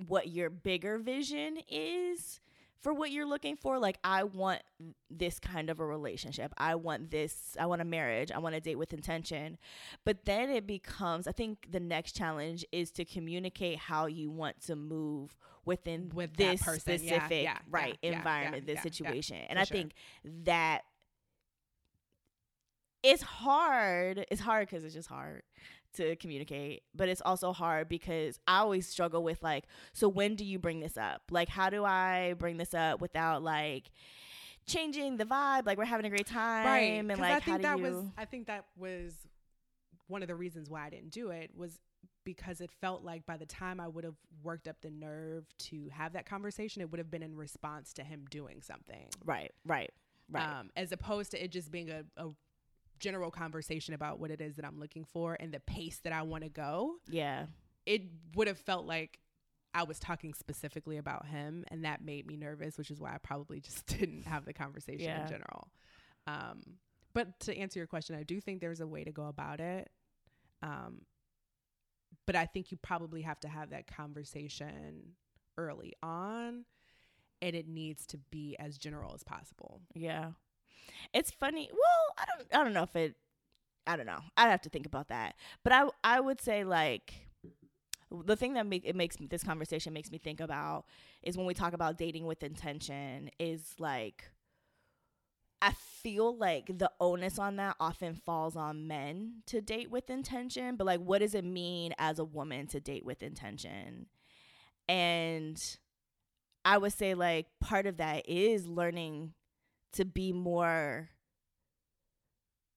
[0.06, 2.40] what your bigger vision is
[2.82, 3.78] for what you're looking for.
[3.78, 4.62] Like, I want
[5.10, 6.52] this kind of a relationship.
[6.58, 7.56] I want this.
[7.58, 8.30] I want a marriage.
[8.30, 9.58] I want a date with intention.
[10.04, 14.60] But then it becomes, I think the next challenge is to communicate how you want
[14.66, 16.92] to move within With this person.
[16.92, 19.38] Yeah, specific yeah, right yeah, environment, this situation.
[19.48, 19.76] and I sure.
[19.76, 19.92] think
[20.44, 20.82] that
[23.02, 24.26] it's hard.
[24.30, 25.42] It's hard because it's just hard
[25.96, 30.44] to communicate, but it's also hard because I always struggle with like, so when do
[30.44, 31.22] you bring this up?
[31.30, 33.90] Like, how do I bring this up without like
[34.66, 35.66] changing the vibe?
[35.66, 37.84] Like, we're having a great time, right and like, i think that you?
[37.84, 39.14] was i think that was
[40.08, 41.78] one of the reasons why i didn't do it was
[42.24, 45.88] because it felt like by the time i would have worked up the nerve to
[45.92, 49.90] have that conversation it would have been in response to him doing something right, right,
[50.30, 50.42] right.
[50.44, 52.28] um, as opposed to it just being a, a
[52.98, 56.22] general conversation about what it is that i'm looking for and the pace that i
[56.22, 57.46] want to go yeah,
[57.84, 58.02] it
[58.34, 59.18] would have felt like
[59.74, 63.18] I was talking specifically about him, and that made me nervous, which is why I
[63.18, 65.20] probably just didn't have the conversation Yeah.
[65.20, 65.68] in general.
[66.26, 66.62] Um,
[67.12, 69.90] but to answer your question, I do think there's a way to go about it.
[70.62, 71.02] Um,
[72.26, 75.12] but I think you probably have to have that conversation
[75.58, 76.64] early on,
[77.42, 79.82] and it needs to be as general as possible.
[79.94, 80.30] yeah.
[81.12, 81.68] It's funny.
[81.72, 82.60] Well, I don't.
[82.60, 83.16] I don't know if it.
[83.86, 84.20] I don't know.
[84.36, 85.36] I'd have to think about that.
[85.64, 87.14] But I I would say like
[88.10, 90.84] the thing that make it makes this conversation makes me think about
[91.22, 94.24] is when we talk about dating with intention is like
[95.62, 100.76] I feel like the onus on that often falls on men to date with intention,
[100.76, 104.06] but like what does it mean as a woman to date with intention?
[104.88, 105.62] And
[106.64, 109.34] I would say like part of that is learning
[109.92, 111.08] to be more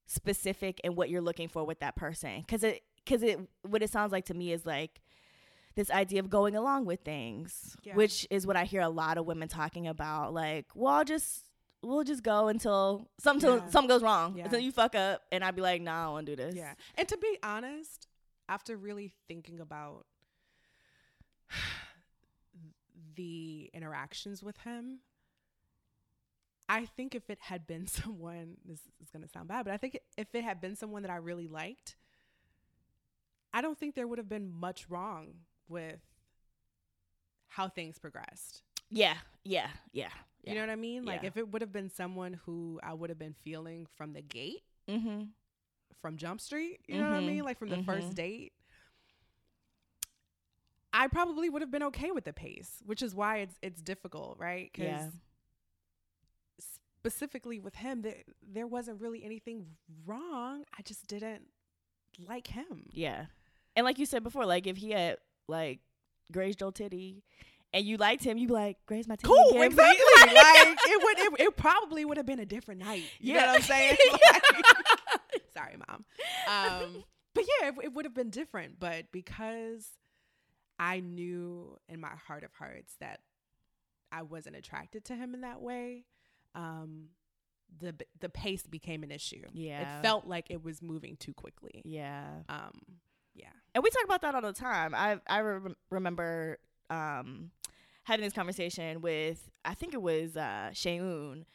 [0.05, 3.89] specific in what you're looking for with that person cuz it cuz it what it
[3.89, 5.01] sounds like to me is like
[5.75, 7.95] this idea of going along with things Yeah.
[7.95, 11.45] which is what I hear a lot of women talking about like well I'll just
[11.83, 13.69] we'll just go until something Yeah.
[13.69, 14.45] something goes wrong Yeah.
[14.45, 16.55] until you fuck up and I'd be like nah I don't want to do this
[16.55, 16.73] Yeah.
[16.95, 18.07] And to be honest,
[18.49, 20.07] after really thinking about
[23.15, 24.99] the interactions with him,
[26.69, 29.77] I think if it had been someone, this is going to sound bad, but I
[29.77, 31.95] think if it had been someone that I really liked,
[33.53, 35.33] I don't think there would have been much wrong
[35.67, 35.99] with
[37.47, 38.61] how things progressed.
[38.91, 40.09] yeah yeah yeah,
[40.43, 41.03] You know what I mean?
[41.05, 41.27] Like Yeah.
[41.27, 44.61] if it would have been someone who I would have been feeling from the gate,
[44.87, 45.29] mhm
[46.01, 47.27] from Jump Street, you know what I Mhm.
[47.27, 47.43] mean?
[47.43, 47.85] Like from the Mhm.
[47.85, 48.53] first date.
[50.93, 54.37] I probably would have been okay with the pace, which is why it's it's difficult,
[54.39, 54.71] right?
[54.73, 55.09] Cuz Yeah.
[56.99, 59.65] Specifically with him that there wasn't really anything
[60.05, 60.63] wrong.
[60.77, 61.43] I just didn't
[62.27, 62.87] like him.
[62.91, 63.25] Yeah.
[63.75, 65.79] And like you said before, like if he had like
[66.31, 67.23] Grace Joe Titty
[67.71, 69.27] and you liked him, you'd be like, Grace my titty.
[69.33, 70.03] Cool, again, exactly.
[70.35, 73.03] like it would, it, it probably would have been a different night.
[73.19, 73.47] You know Yeah.
[73.47, 73.97] what I'm saying?
[74.33, 74.41] Like-
[75.53, 76.05] sorry, mom.
[76.47, 78.79] Um, but yeah, it, it would have been different.
[78.79, 79.87] But because
[80.77, 83.21] I knew in my heart of hearts that
[84.11, 86.03] I wasn't attracted to him in that way,
[86.55, 87.09] um,
[87.79, 89.43] the the pace became an issue.
[89.53, 89.99] Yeah.
[89.99, 91.81] it felt like it was moving too quickly.
[91.85, 92.25] yeah.
[92.49, 92.81] Um,
[93.35, 93.47] yeah.
[93.73, 94.93] and we talk about that all the time.
[94.93, 96.57] I I re- remember
[96.89, 97.51] um,
[98.03, 101.45] having this conversation with I think it was uh, Shayoon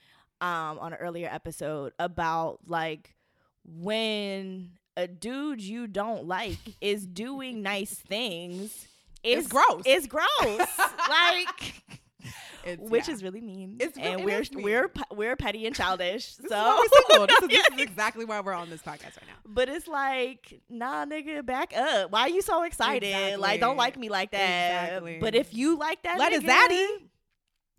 [0.40, 3.16] um, on an earlier episode about like
[3.64, 8.87] when a dude you don't like is doing nice things.
[9.22, 9.83] It's gross.
[9.85, 10.68] It's gross.
[11.09, 12.00] like.
[12.79, 13.14] Which yeah.
[13.14, 14.62] is really mean, It's and it we're mean.
[14.62, 16.37] we're we're petty and childish.
[16.37, 17.27] This so is why we're single.
[17.27, 19.35] This is, this is exactly why we're on this podcast right now.
[19.46, 22.11] But it's like, nah, nigga, back up.
[22.11, 23.38] Why are you so excited?
[23.38, 24.85] Like, don't like me like that.
[24.88, 25.18] Exactly.
[25.20, 26.87] But if you like that, Let a nigga, zaddy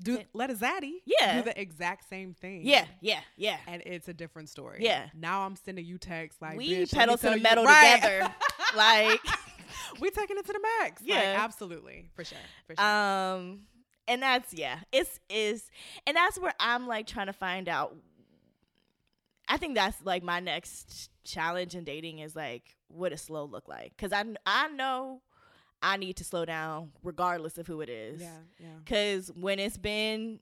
[0.03, 1.37] do let a zaddy Yeah.
[1.37, 2.61] do the exact same thing.
[2.65, 3.57] Yeah, yeah, yeah.
[3.67, 4.79] and it's a different story.
[4.81, 5.07] Yeah.
[5.15, 7.63] Now I'm sending you texts like we "Bitch, let me pedal to the you-" metal
[7.63, 7.95] Right.
[7.95, 8.33] together.
[8.75, 9.21] like,
[10.01, 11.01] we taking it to the max.
[11.01, 11.35] Like, Yeah.
[11.39, 12.37] absolutely for sure.
[12.67, 12.85] For sure.
[12.85, 13.61] um,
[14.07, 15.69] and that's yeah, it's is,
[16.05, 17.95] and that's where I'm like trying to find out.
[19.47, 23.67] I think that's like my next challenge in dating is like what does slow look
[23.67, 23.93] like?
[23.95, 25.21] Because I I know
[25.81, 28.21] I need to slow down regardless of who it is.
[28.21, 28.67] yeah, yeah.
[28.83, 30.39] Because when it's been,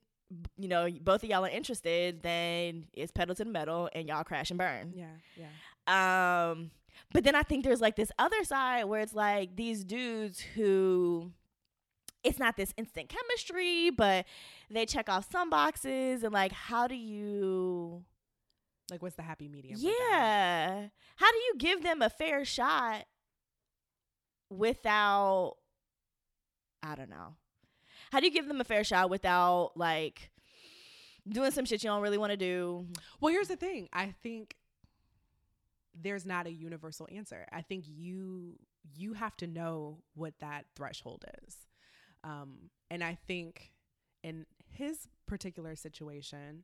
[0.58, 4.24] you know, both of y'all are interested, then it's pedal to the metal and y'all
[4.24, 4.94] crash and burn.
[4.96, 6.52] Yeah, yeah.
[6.52, 6.72] Um,
[7.12, 11.32] but then I think there's like this other side where it's like these dudes who
[12.24, 14.26] it's not this instant chemistry, but
[14.70, 18.04] they check off some boxes and like how do you
[18.90, 19.76] Like what's the happy medium?
[19.78, 20.88] Yeah.
[21.16, 23.06] How do you give them a fair shot
[24.50, 25.56] without
[26.82, 27.36] I don't know.
[28.12, 30.30] How do you give them a fair shot without like
[31.28, 32.88] doing some shit you don't really want to do?
[33.20, 33.90] Well, here's the thing.
[33.94, 34.56] I think
[36.00, 37.46] there's not a universal answer.
[37.52, 38.60] I think you
[38.96, 41.56] you have to know what that threshold is.
[42.24, 43.72] Um, and I think
[44.24, 46.64] in his particular situation,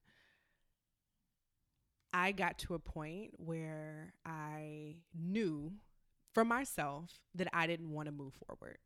[2.13, 5.73] I got to a point where I knew
[6.33, 8.77] for myself that I didn't want to move forward.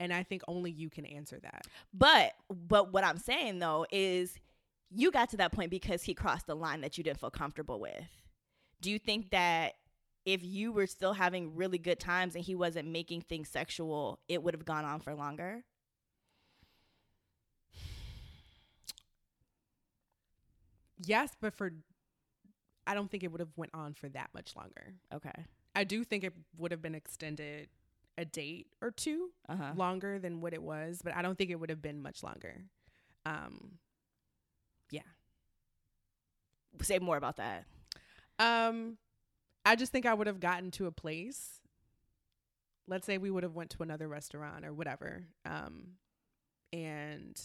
[0.00, 1.66] And I think only you can answer that.
[1.92, 4.38] But but what I'm saying though is
[4.90, 7.80] you got to that point because he crossed the line that you didn't feel comfortable
[7.80, 8.08] with.
[8.80, 9.74] Do you think that
[10.24, 14.42] if you were still having really good times and he wasn't making things sexual, it
[14.42, 15.64] would have gone on for longer?
[20.98, 21.72] Yes, but for
[22.86, 24.94] I don't think it would have went on for that much longer.
[25.12, 25.32] Okay.
[25.74, 27.68] I do think it would have been extended
[28.16, 29.72] a date or two Uh-huh.
[29.74, 32.62] longer than what it was, but I don't think it would have been much longer.
[33.26, 33.78] Um,
[34.90, 35.00] yeah.
[36.82, 37.64] Say more about that.
[38.38, 38.98] um,
[39.64, 41.60] I just think I would have gotten to a place.
[42.86, 45.92] Let's say we would have went to another restaurant or whatever, um,
[46.72, 47.40] and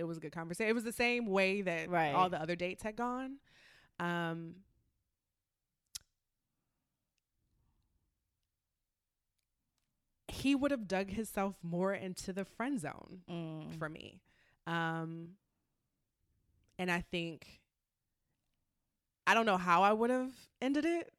[0.00, 0.68] it was a good conversation.
[0.70, 2.12] It was the same way that Right.
[2.12, 3.36] all the other dates had gone.
[4.00, 4.56] Um,
[10.28, 13.78] he would have dug himself more into the friend zone Mm.
[13.78, 14.20] for me.
[14.66, 15.36] Um,
[16.78, 17.60] and I think
[19.26, 21.12] I don't know how I would have ended it,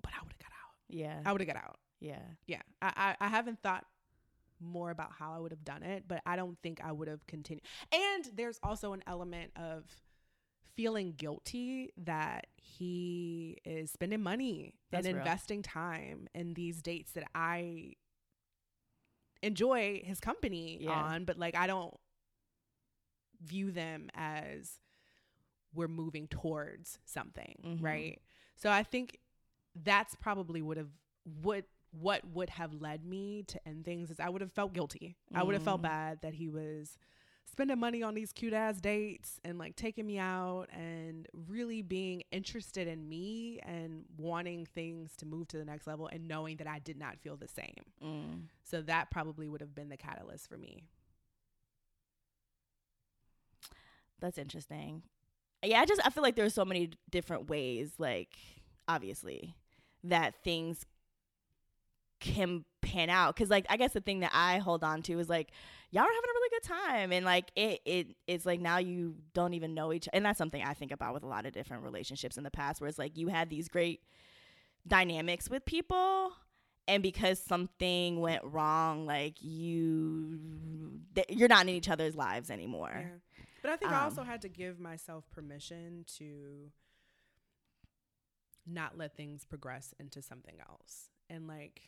[0.00, 0.76] but I would have got out.
[0.88, 1.20] Yeah.
[1.24, 1.78] I would have got out.
[1.98, 2.22] yeah.
[2.46, 3.86] Yeah, I, I I haven't thought
[4.62, 7.26] more about how I would have done it, but I don't think I would have
[7.26, 7.64] continued.
[7.92, 9.84] And there's also an element of
[10.74, 15.22] feeling guilty that he is spending money That's and real.
[15.26, 17.94] investing time in these dates that I
[19.42, 20.90] enjoy his company Yeah.
[20.92, 21.94] on, but like I don't
[23.40, 24.78] view them as
[25.74, 27.82] we're moving towards something, Mhm.
[27.82, 28.22] right?
[28.56, 29.18] So I think
[29.74, 30.90] that's probably would have
[31.24, 35.16] what what would have led me to end things is I would have felt guilty.
[35.34, 35.84] I would have felt Mm.
[35.84, 36.96] bad that he was
[37.44, 42.22] spending money on these cute ass dates and like taking me out and really being
[42.32, 46.66] interested in me and wanting things to move to the next level and knowing that
[46.66, 47.74] I did not feel the same.
[48.02, 48.42] Mm.
[48.64, 50.84] So that probably would have been the catalyst for me.
[54.20, 55.02] That's interesting.
[55.64, 58.36] Yeah, I just I feel like there's so many different ways, like
[58.88, 59.54] obviously,
[60.04, 60.84] that things
[62.22, 63.36] can pan out.
[63.36, 65.50] Cause like I guess the thing that I hold on to is like
[65.90, 69.16] y'all are having a really good time, and like it it it's like now you
[69.34, 71.82] don't even know each, and that's something I think about with a lot of different
[71.82, 74.00] relationships in the past, where it's like you had these great
[74.86, 76.32] dynamics with people,
[76.88, 82.90] and because something went wrong, like you, th- you're not in each other's lives anymore.
[82.94, 83.44] Yeah.
[83.62, 86.72] But I think I also Um, had to give myself permission to
[88.66, 91.10] not let things progress into something else.
[91.30, 91.82] And like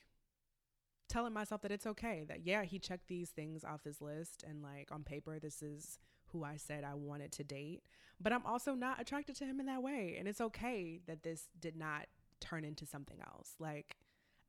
[1.09, 4.63] telling myself that it's okay that yeah, he checked these things off his list and
[4.63, 5.99] like on paper this is
[6.29, 7.83] who I said I wanted to date,
[8.21, 11.49] but I'm also not attracted to him in that way and it's okay that this
[11.61, 12.07] did not
[12.41, 13.55] turn into something else.
[13.59, 13.97] Like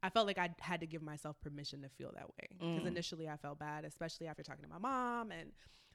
[0.02, 2.88] I felt like I had to give myself permission to feel that way because Mm.
[2.88, 5.52] initially I felt bad, especially after talking to my mom and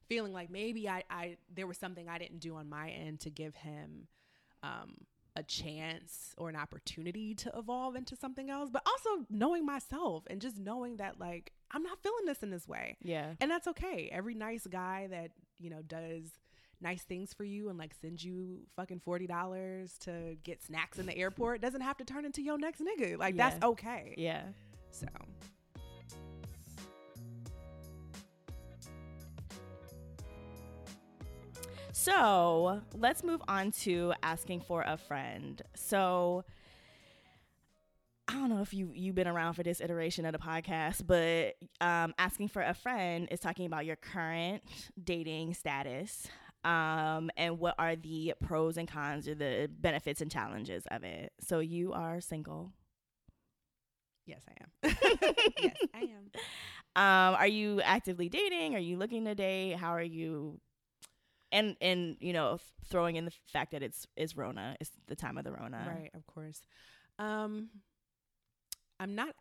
[0.09, 3.31] feeling like maybe I, I there was something I didn't do on my end to
[3.31, 4.09] give him
[4.63, 5.07] um,
[5.37, 10.41] a chance or an opportunity to evolve into something else, but also knowing myself and
[10.41, 12.97] just knowing that like I'm not feeling this in this way.
[13.03, 13.35] Yeah.
[13.41, 14.09] And that's okay.
[14.12, 16.24] Every nice guy that, you know, does
[16.81, 21.07] nice things for you and like sends you fucking forty dollars to get snacks in
[21.07, 23.18] the airport doesn't have to turn into your next nigga.
[23.18, 24.14] Like that's okay.
[24.16, 24.43] Yeah.
[24.91, 25.07] So
[31.93, 35.61] So let's move on to asking for a friend.
[35.74, 36.45] So
[38.28, 41.57] I don't know if you you've been around for this iteration of the podcast, but
[41.84, 44.62] um, asking for a friend is talking about your current
[45.03, 46.28] dating status,
[46.62, 51.32] um, and what are the pros and cons or the benefits and challenges of it.
[51.41, 52.72] So you are single.
[54.26, 54.97] yes I am.
[55.62, 56.30] yes, I am.
[56.97, 58.74] Um, are you actively dating?
[58.74, 59.76] Are you looking to date?
[59.76, 60.61] How are you?
[61.53, 65.17] And and you know, th- throwing in the fact that it's is Rona, it's the
[65.17, 65.85] time of the Rona.
[65.87, 66.63] Right, of course.
[67.19, 67.71] Um
[68.99, 69.35] I'm not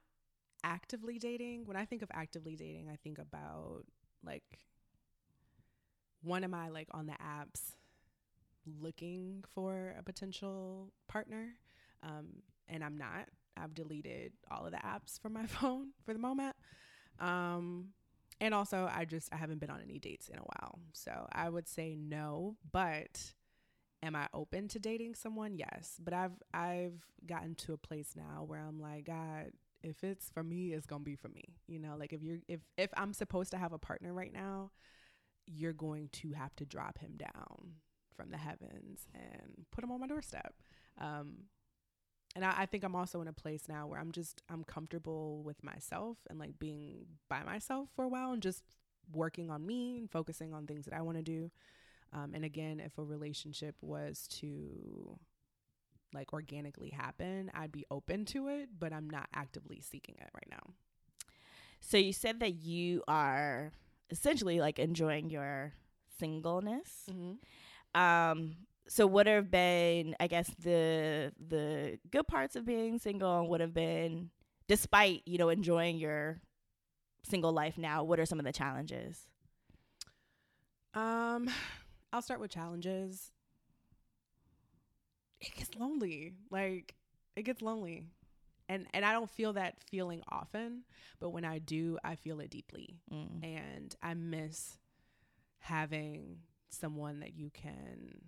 [0.64, 1.66] actively dating.
[1.66, 3.84] When I think of actively dating, I think about
[4.24, 4.44] like
[6.22, 7.76] one am I like on the apps
[8.82, 11.50] looking for a potential partner?
[12.04, 13.30] Um and I'm not.
[13.58, 16.56] I've deleted all of the apps from my phone for the moment.
[17.20, 17.90] Um
[18.42, 20.80] and also I just I haven't been on any dates in a while.
[20.94, 23.34] So I would say no, but
[24.02, 25.56] am I open to dating someone?
[25.56, 29.52] Yes, but I've I've gotten to a place now where I'm like, God,
[29.84, 31.56] if it's for me, it's gonna be for me.
[31.68, 34.72] You know, like if you're if if I'm supposed to have a partner right now,
[35.46, 37.74] you're going to have to drop him down
[38.16, 40.54] from the heavens and put him on my doorstep.
[41.00, 41.46] Um,
[42.36, 45.42] and I, I think I'm also in a place now where I'm just I'm comfortable
[45.44, 48.64] with myself and like being by myself for a while and just
[49.14, 51.52] working on me and focusing on things that I want to do.
[52.14, 55.18] Um, and again, if a relationship was to
[56.14, 60.48] like organically happen, I'd be open to it, but I'm not actively seeking it right
[60.50, 60.74] now.
[61.82, 63.72] So you said that you are
[64.10, 65.74] essentially like enjoying your
[66.18, 67.10] singleness.
[67.10, 68.00] Mm-hmm.
[68.00, 68.56] Um,
[68.90, 73.62] so what have been, I guess, the the good parts of being single, and what
[73.62, 74.32] have been,
[74.68, 76.42] despite you know enjoying your
[77.24, 79.28] single life now, what are some of the challenges?
[80.96, 81.50] Um,
[82.14, 83.32] I'll start with challenges.
[85.40, 86.34] It gets lonely.
[86.50, 86.96] Like
[87.36, 88.08] it gets lonely.
[88.68, 90.84] And and I don't feel that feeling often,
[91.20, 92.98] but when I do, I feel it deeply.
[93.14, 93.44] Mm.
[93.44, 94.78] And I miss
[95.60, 96.38] having
[96.70, 98.22] someone that you can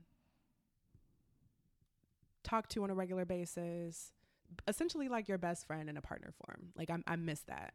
[2.43, 4.11] talk to on a regular basis,
[4.67, 6.69] essentially like your best friend in a partner form.
[6.75, 7.73] Like I I miss that.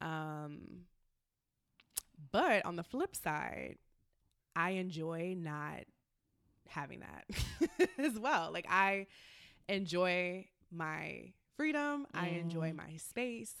[0.00, 0.84] Um
[2.32, 3.76] but on the flip side,
[4.54, 5.80] I enjoy not
[6.68, 7.24] having that
[7.98, 8.50] as well.
[8.52, 9.06] Like I
[9.68, 12.06] enjoy my freedom.
[12.14, 12.76] I enjoy Mm.
[12.76, 13.54] my space.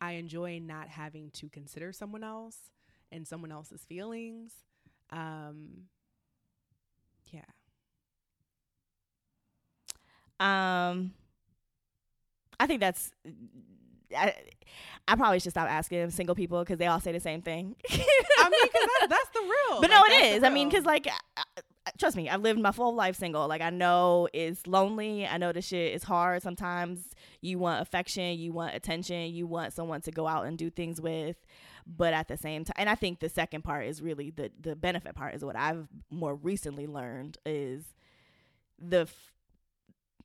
[0.00, 2.58] I enjoy not having to consider someone else
[3.12, 4.52] and someone else's feelings.
[5.10, 5.88] Um
[7.32, 7.42] yeah.
[10.42, 11.12] Um,
[12.58, 13.10] I think that's.
[14.16, 14.34] I,
[15.08, 17.74] I probably should stop asking single people because they all say the same thing.
[17.90, 19.40] I mean, 'cause that's, that's the
[19.70, 19.80] real.
[19.80, 20.42] but Like, no, it is.
[20.42, 21.42] I mean, because like, I,
[21.86, 23.48] I- trust me, I've lived my full life single.
[23.48, 25.26] Like, I know it's lonely.
[25.26, 26.42] I know the shit is hard.
[26.42, 27.08] Sometimes
[27.40, 31.00] you want affection, you want attention, you want someone to go out and do things
[31.00, 31.36] with.
[31.86, 34.76] But at the same time, and I think the second part is really the the
[34.76, 37.82] benefit part is what I've more recently learned is
[38.78, 39.32] the f-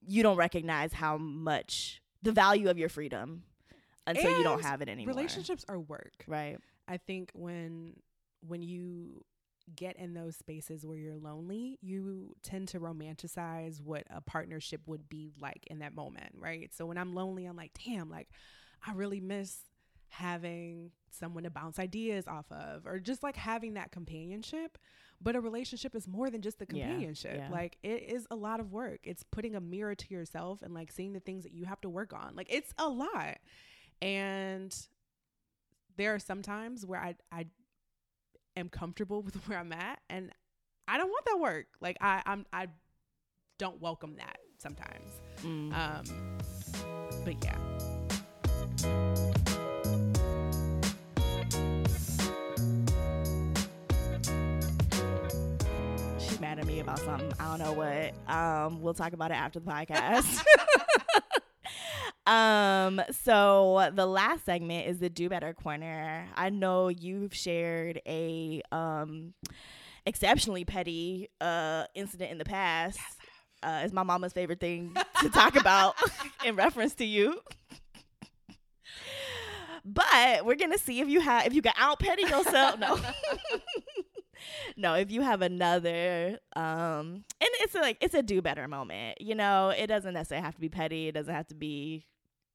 [0.07, 3.43] you don't recognize how much the value of your freedom
[4.07, 5.13] until you don't have it anymore.
[5.13, 6.23] relationships are work.
[6.27, 6.57] right?
[6.87, 7.93] I think when
[8.47, 9.23] when you
[9.75, 15.09] get in those spaces where you're lonely, you tend to romanticize what a partnership would
[15.09, 16.73] be like in that moment, right?
[16.73, 18.29] So when I'm lonely, I'm like, damn, like
[18.85, 19.59] I really miss
[20.09, 24.77] having someone to bounce ideas off of or just like having that companionship.
[25.19, 27.35] But a relationship is more than just the Yeah, companionship.
[27.37, 27.49] yeah.
[27.49, 28.99] Like it is a lot of work.
[29.03, 31.89] It's putting a mirror to yourself and like seeing the things that you have to
[31.89, 32.35] work on.
[32.35, 33.37] Like it's a lot.
[34.01, 34.75] And
[35.97, 37.47] there are some times where I I
[38.55, 40.31] am comfortable with where I'm at and
[40.87, 41.65] I don't want that work.
[41.81, 42.67] Like I I'm I
[43.57, 45.09] don't welcome that sometimes.
[45.41, 45.73] Mm.
[45.73, 46.37] Um
[47.25, 47.57] but yeah.
[56.57, 57.31] Mad at me about something.
[57.39, 58.33] I don't know what.
[58.33, 60.43] Um, we'll talk about it after the podcast.
[62.31, 66.25] um, so the last segment is the do better corner.
[66.35, 69.33] I know you've shared a um
[70.05, 72.99] exceptionally petty uh incident in the past.
[73.61, 75.95] Uh, it's my mama's favorite thing to talk about
[76.45, 77.39] in reference to you.
[79.83, 82.79] But we're gonna see if you have if you can out petty yourself.
[82.79, 82.99] No.
[84.77, 89.21] no, if you have another um and it's a, like it's a do better moment.
[89.21, 91.07] You know, it doesn't necessarily have to be petty.
[91.07, 92.05] It doesn't have to be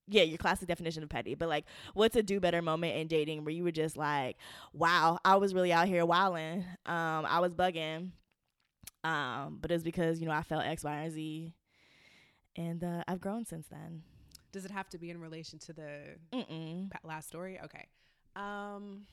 [0.09, 1.65] yeah, your classic definition of petty, but like
[1.95, 4.37] what's a do better moment in dating where you were just like,
[4.73, 6.65] wow, I was really out here wilding.
[6.87, 8.11] Um, I was bugging.
[9.05, 11.55] Um, but it's because, you know, I felt X, Y, and Z.
[12.57, 14.03] And uh, I've grown since then.
[14.53, 16.01] Does it have to be in relation to the
[16.33, 16.91] Mm-mm.
[17.05, 17.59] last story?
[17.65, 17.87] Okay.
[18.37, 19.07] Um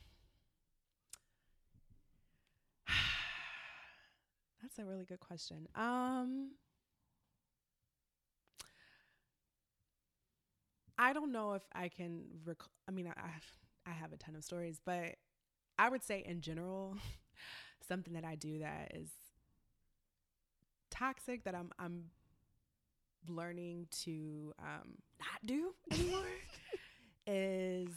[4.62, 5.66] That's a really good question.
[5.74, 6.52] Um
[10.98, 12.58] I don't know if I can rec-
[12.88, 13.30] I mean I
[13.86, 15.16] I have a ton of stories, but
[15.78, 16.96] I would say in general
[17.88, 19.10] something that I do that is
[20.90, 22.10] toxic that I'm I'm
[23.28, 26.24] learning to um not do anymore
[27.26, 27.90] is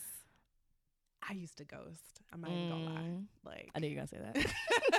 [1.27, 2.21] I used to ghost.
[2.33, 3.01] I'm not even gonna lie.
[3.01, 3.23] Mm.
[3.45, 4.35] Like I knew you were gonna say that.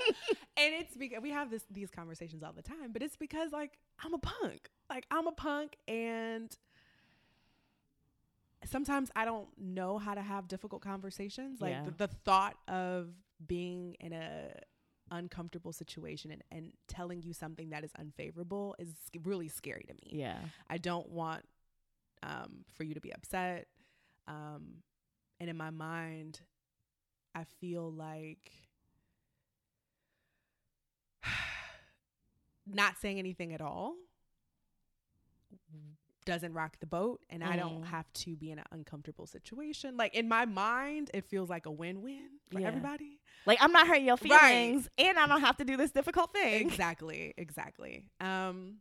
[0.56, 3.78] and it's because we have this these conversations all the time, but it's because like
[4.04, 4.70] I'm a punk.
[4.88, 6.56] Like I'm a punk and
[8.66, 11.60] sometimes I don't know how to have difficult conversations.
[11.60, 11.84] Like Yeah.
[11.84, 13.08] the, the thought of
[13.46, 14.54] being in a
[15.10, 20.18] uncomfortable situation and, and telling you something that is unfavorable is really scary to me.
[20.20, 20.38] yeah.
[20.68, 21.44] I don't want
[22.22, 23.66] um, for you to be upset.
[24.26, 24.76] Um,
[25.44, 26.40] and in my mind,
[27.34, 28.50] I feel like
[32.66, 33.94] not saying anything at all
[36.24, 37.84] doesn't rock the boat and I don't Mm.
[37.84, 39.98] have to be in an uncomfortable situation.
[39.98, 42.68] Like in my mind, it feels like a win-win for Yeah.
[42.68, 43.20] everybody.
[43.44, 44.30] Like I'm not hurting your Right.
[44.50, 46.66] feelings, and I don't have to do this difficult thing.
[46.66, 48.08] Exactly, exactly.
[48.18, 48.76] Um,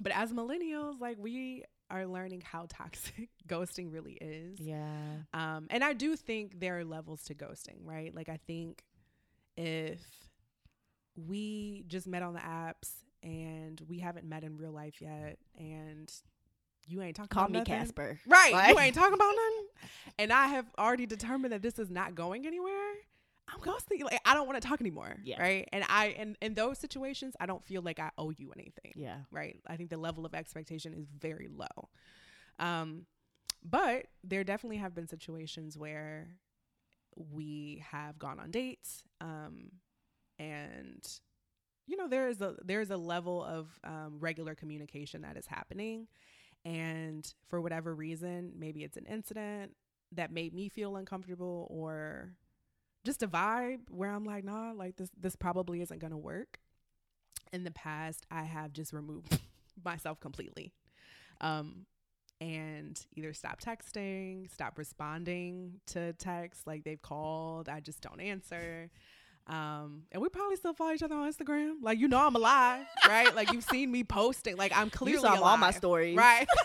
[0.00, 4.60] but as millennials, like we are learning how toxic ghosting really is.
[4.60, 4.86] Yeah.
[5.34, 8.14] Um, and I do think there are levels to ghosting, right?
[8.14, 8.82] Like I think
[9.56, 10.00] if
[11.16, 12.90] we just met on the apps
[13.22, 16.10] and we haven't met in real life yet, and
[16.86, 18.20] you ain't talking Call about me nothing, Casper.
[18.26, 18.52] right?
[18.52, 19.66] Like- You ain't talking about nothing,
[20.18, 22.92] and I have already determined that this is not going anywhere.
[23.52, 24.02] I'm ghosting.
[24.02, 25.40] Like I don't want to talk anymore, Yeah.
[25.40, 25.68] right?
[25.72, 29.18] And I, and in those situations, I don't feel like I owe you anything Yeah.
[29.30, 29.60] right?
[29.66, 31.88] I think the level of expectation is very low.
[32.58, 33.06] Um,
[33.64, 36.28] but there definitely have been situations where
[37.16, 39.72] we have gone on dates, um,
[40.38, 41.06] and
[41.86, 45.46] you know there is a there is a level of um, regular communication that is
[45.46, 46.06] happening,
[46.64, 49.74] and for whatever reason, maybe it's an incident
[50.12, 52.32] that made me feel uncomfortable or
[53.04, 56.58] just a vibe where I'm like, nah, like this this probably isn't gonna work.
[57.52, 59.38] In the past, I have just removed
[59.84, 60.72] myself completely.
[61.40, 61.86] Um
[62.40, 68.90] and either stop texting, stop responding to texts like they've called, I just don't answer.
[69.46, 71.74] Um, and we probably still follow each other on Instagram.
[71.82, 73.34] Like you know I'm alive, right?
[73.34, 74.56] Like you've seen me posting.
[74.56, 75.42] Like I'm clearly you saw alive.
[75.42, 76.16] all my stories.
[76.16, 76.46] Right.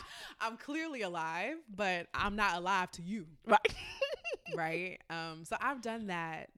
[0.40, 3.26] I'm clearly alive, but I'm not alive to you.
[3.46, 3.74] Right.
[4.56, 4.98] Right?
[5.10, 6.50] Um, so I've done that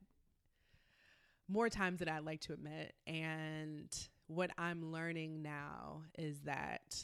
[1.48, 2.94] more times than I'd like to admit.
[3.06, 3.88] And
[4.26, 6.96] what I'm learning now is that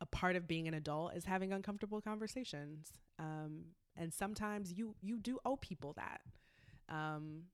[0.00, 2.88] a part of being an adult is having uncomfortable conversations.
[3.18, 3.66] Um,
[3.96, 6.20] and sometimes you you do owe people that.
[6.88, 7.44] Um,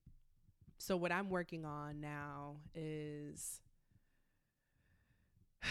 [0.78, 3.60] so what I'm working on now is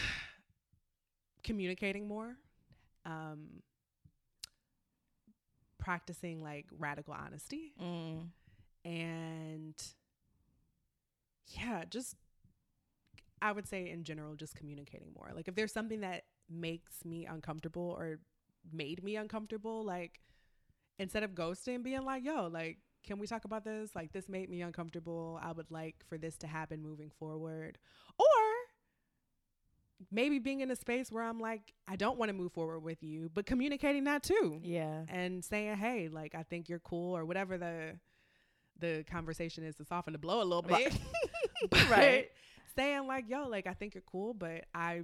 [1.44, 2.36] communicating more.
[3.04, 3.62] Um,
[5.82, 7.74] practicing like radical honesty.
[7.82, 8.28] Mm.
[8.84, 9.74] and
[11.48, 12.14] yeah just
[13.42, 15.30] i would say in general just communicating more.
[15.34, 18.20] Like if there's something that makes me uncomfortable or
[18.72, 20.20] made me uncomfortable like
[20.98, 23.90] instead of ghosting being like yo like can we talk about this?
[23.94, 25.40] Like this made me uncomfortable.
[25.42, 27.78] I would like for this to happen moving forward.
[28.18, 28.51] Or
[30.10, 33.02] maybe being in a space where I'm like, I don't want to move forward with
[33.02, 34.60] you, but communicating that too.
[34.62, 35.02] Yeah.
[35.08, 37.98] And saying, hey, like I think you're cool or whatever the
[38.78, 40.92] the conversation is to soften the blow a little bit.
[40.92, 41.00] Right.
[41.90, 42.28] Right.
[42.74, 45.02] Saying like, yo, like I think you're cool, but I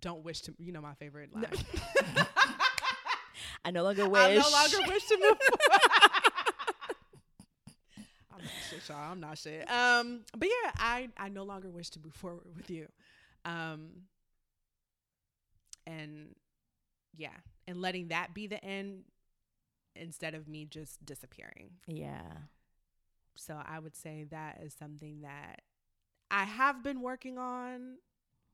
[0.00, 1.46] don't wish to you know my favorite line.
[3.64, 4.22] I no longer wish.
[4.22, 5.80] I no longer wish to move forward.
[8.32, 9.12] I'm not shit, y'all.
[9.12, 9.70] I'm not shit.
[9.70, 12.88] Um, but yeah, I I no longer wish to move forward with you.
[13.44, 13.88] Um,
[15.90, 16.34] and
[17.16, 17.36] yeah,
[17.66, 19.04] and letting that be the end
[19.96, 21.70] instead of me just disappearing.
[21.86, 22.22] Yeah.
[23.36, 25.62] So I would say that is something that
[26.30, 27.96] I have been working on.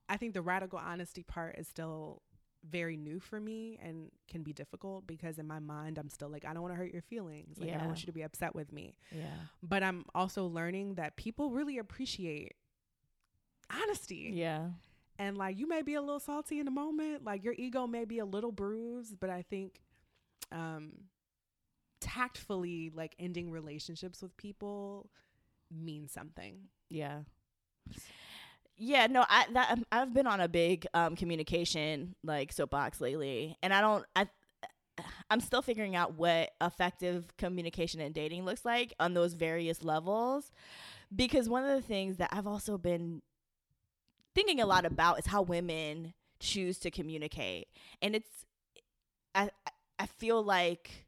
[0.08, 2.22] I think the radical honesty part is still
[2.68, 6.44] very new for me and can be difficult because in my mind I'm still like
[6.44, 7.58] I don't want to hurt your feelings.
[7.58, 8.96] Like I don't want you to be upset with me.
[9.12, 9.26] Yeah.
[9.62, 12.54] But I'm also learning that people really appreciate
[13.70, 14.30] honesty.
[14.34, 14.68] Yeah.
[15.18, 18.04] And like you may be a little salty in the moment, like your ego may
[18.04, 19.80] be a little bruised, but I think
[20.52, 20.92] um
[22.00, 25.08] tactfully like ending relationships with people
[25.70, 26.68] means something.
[26.90, 27.20] Yeah.
[28.78, 33.56] Yeah, no, I that um, I've been on a big um communication like soapbox lately,
[33.62, 34.28] and I don't I
[35.30, 40.52] I'm still figuring out what effective communication and dating looks like on those various levels
[41.14, 43.22] because one of the things that I've also been
[44.36, 47.68] thinking a lot about is how women choose to communicate.
[48.02, 48.28] And it's
[49.34, 49.48] I
[49.98, 51.06] I feel like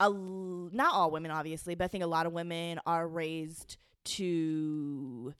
[0.00, 5.34] a, not all women obviously, but I think a lot of women are raised to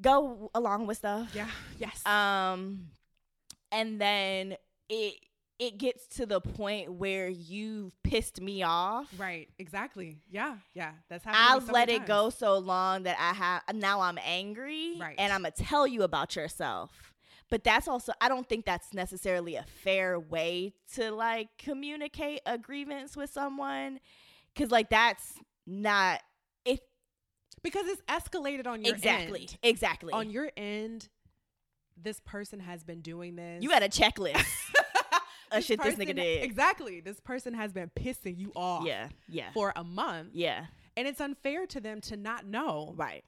[0.00, 1.30] go along with stuff.
[1.32, 1.48] Yeah.
[1.78, 2.04] Yes.
[2.04, 2.88] Um
[3.70, 4.56] and then
[4.88, 5.14] it
[5.60, 9.06] it gets to the point where you've pissed me off.
[9.18, 9.46] right.
[9.58, 10.16] Exactly.
[10.30, 10.56] Yeah.
[10.74, 10.92] Yeah.
[11.10, 12.08] That's how I've so let it times.
[12.08, 15.14] go so long that I have now I'm angry Right.
[15.18, 17.12] and I'm gonna tell you about yourself.
[17.50, 22.56] But that's also I don't think that's necessarily a fair way to like communicate a
[22.56, 24.00] grievance with someone
[24.56, 25.34] cuz like that's
[25.66, 26.20] not
[26.64, 26.80] it
[27.62, 29.40] because it's escalated on your exactly.
[29.42, 29.58] end.
[29.62, 29.68] Exactly.
[29.70, 30.12] Exactly.
[30.14, 31.08] On your end,
[32.02, 33.62] this person has been doing this.
[33.62, 34.46] you had a checklist.
[35.52, 36.44] Oh, of shit this nigga did.
[36.44, 37.00] Exactly.
[37.00, 39.08] This person has been pissing you off yeah.
[39.28, 39.50] Yeah.
[39.52, 40.30] for a month.
[40.32, 40.66] Yeah.
[40.96, 43.24] And it's unfair to them to not know Right.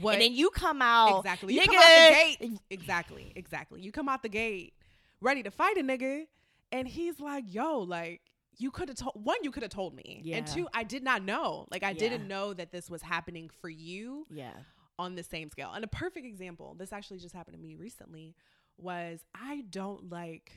[0.00, 1.54] what and then you come out exactly.
[1.54, 2.14] You nigga, come out the
[2.46, 2.60] gate.
[2.70, 3.32] Exactly.
[3.36, 3.80] Exactly.
[3.80, 4.74] You come out the gate
[5.20, 6.26] ready to fight a nigga,
[6.72, 8.20] and he's like, "Yo, like."
[8.58, 9.36] You could have told one.
[9.42, 10.38] You could have told me, Yeah.
[10.38, 11.66] and two, I did not know.
[11.70, 11.98] Like I Yeah.
[11.98, 14.54] didn't know that this was happening for you Yeah.
[14.98, 15.72] on the same scale.
[15.74, 18.34] And a perfect example, this actually just happened to me recently,
[18.78, 20.52] was I don't like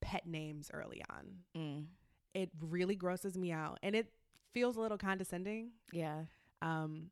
[0.00, 1.26] pet names early on.
[1.56, 1.84] Mm.
[2.34, 4.08] It really grosses me out, and it
[4.52, 5.70] feels a little condescending.
[5.92, 6.22] Yeah.
[6.62, 7.10] Um,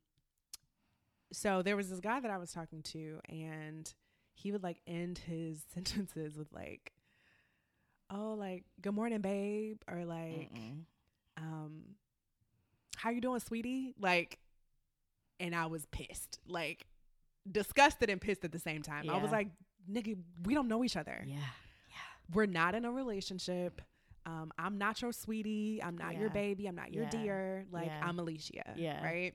[1.32, 3.92] so there was this guy that I was talking to, and
[4.34, 6.92] he would like end his sentences with like,
[8.10, 10.84] "Oh, like good morning, babe," or like, Mm-mm.
[11.36, 11.82] um,
[12.96, 14.38] "How you doing, sweetie?" Like,
[15.40, 16.86] and I was pissed, like
[17.50, 19.10] disgusted and pissed at the same time.
[19.10, 19.48] I was like,
[19.90, 21.24] "Nigga, we don't know each other.
[21.26, 21.38] Yeah.
[22.32, 23.80] We're not in a relationship."
[24.26, 25.82] Um, I'm not your sweetie.
[25.82, 26.66] I'm not your baby.
[26.66, 27.10] I'm not your Yeah.
[27.10, 27.66] dear.
[27.70, 28.00] Like Yeah.
[28.06, 28.72] I'm Alishia.
[28.76, 29.04] Yeah.
[29.04, 29.34] Right.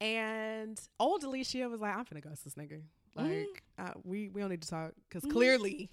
[0.00, 2.82] And old Alishia was like, I'm finna ghost this nigga.
[3.14, 3.46] Like, Mhm.
[3.78, 5.30] uh, we we don't need to talk because Mhm.
[5.32, 5.90] clearly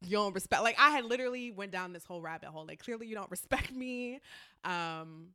[0.00, 0.62] you don't respect.
[0.62, 2.64] Like, I had literally went down this whole rabbit hole.
[2.66, 4.20] Like, clearly you don't respect me.
[4.64, 5.34] Um,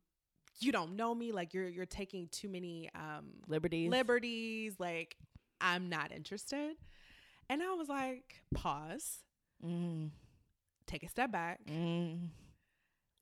[0.60, 1.30] you don't know me.
[1.32, 3.90] Like, you're you're taking too many um Liberties.
[3.90, 4.80] liberties.
[4.80, 5.16] Like,
[5.60, 6.76] I'm not interested.
[7.48, 9.22] And I was like, pause,
[9.64, 10.10] Mm.
[10.86, 11.60] take a step back.
[11.66, 12.28] Mm.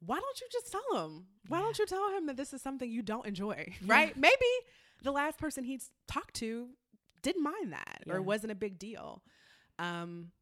[0.05, 1.27] why don't you just tell him?
[1.49, 1.65] Why Yeah.
[1.65, 3.73] don't you tell him that this is something you don't enjoy?
[3.81, 3.87] Yeah.
[3.93, 4.17] Right?
[4.17, 4.51] Maybe
[5.03, 6.71] the last person he talked to
[7.23, 8.15] didn't mind that Yeah.
[8.15, 9.23] or wasn't a big deal.
[9.79, 10.33] Um,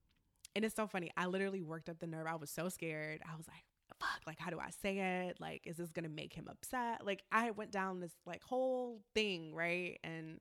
[0.56, 1.10] and it's so funny.
[1.16, 2.26] I literally worked up the nerve.
[2.26, 3.20] I was so scared.
[3.30, 3.64] I was like,
[4.00, 5.38] fuck, like, how do I say it?
[5.40, 7.04] Like, is this going to make him upset?
[7.04, 9.98] Like, I went down this like whole thing, right?
[10.02, 10.40] And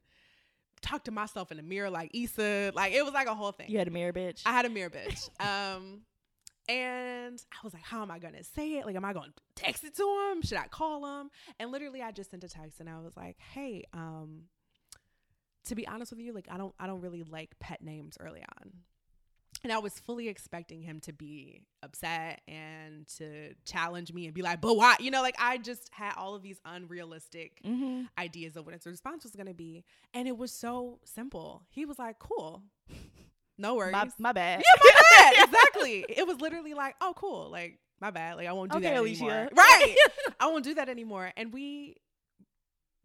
[0.82, 2.72] talked to myself in the mirror like Issa.
[2.76, 3.70] Like, it was like a whole thing.
[3.70, 4.42] You had a mirror, bitch.
[4.46, 5.30] I had a mirror bitch.
[5.40, 6.02] Um,
[6.68, 8.86] and I was like, how am I gonna say it?
[8.86, 10.44] Like, am I gonna text it to him?
[10.44, 11.32] Should I call him?
[11.60, 14.44] And literally, I just sent a text and I was like, hey, um,
[15.66, 18.42] to be honest with you, like, I don't, I don't really like pet names early
[18.42, 18.72] on.
[19.64, 24.42] And I was fully expecting him to be upset and to challenge me and be
[24.42, 24.96] like, but why?
[25.00, 28.04] You know, like I just had all of these unrealistic mm-hmm.
[28.18, 29.84] ideas of what his response was going to be.
[30.14, 31.64] And it was so simple.
[31.70, 32.64] He was like, cool.
[33.58, 33.92] No worries.
[33.92, 34.62] My, my bad.
[34.62, 35.02] yeah, my
[35.34, 35.46] bad.
[35.48, 36.06] exactly.
[36.08, 37.50] It was literally like, oh, cool.
[37.52, 38.38] Like, my bad.
[38.38, 39.22] Like, I won't do Okay, that Alishia.
[39.30, 39.50] anymore.
[39.56, 39.96] Right.
[40.40, 41.32] I won't do that anymore.
[41.36, 41.98] And we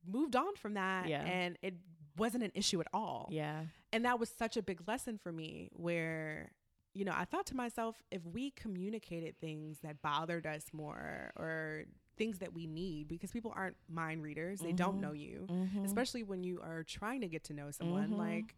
[0.06, 1.08] moved on from that.
[1.08, 1.22] Yeah.
[1.22, 1.74] And it
[2.16, 3.28] wasn't an issue at all.
[3.32, 3.62] yeah.
[3.94, 6.50] And that was such a big lesson for me where
[6.96, 11.86] you know, I thought to myself, if we communicated things that bothered us more or
[12.16, 15.00] things that we need, because people aren't mind readers, they don't Mhm.
[15.00, 15.84] know you, Mhm.
[15.84, 18.18] especially when you are trying to get to know someone, Mhm.
[18.18, 18.54] like,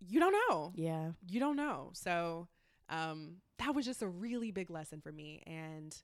[0.00, 0.72] you don't know.
[0.74, 1.12] yeah.
[1.28, 1.90] You don't know.
[1.94, 2.48] So,
[2.88, 5.42] um, that was just a really big lesson for me.
[5.46, 5.96] And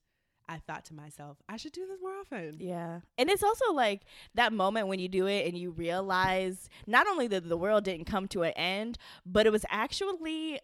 [0.48, 2.56] I thought to myself, I should do this more often.
[2.60, 3.00] Yeah.
[3.18, 4.02] And it's also like
[4.34, 8.06] that moment when you do it and you realize not only that the world didn't
[8.06, 10.60] come to an end, but it was actually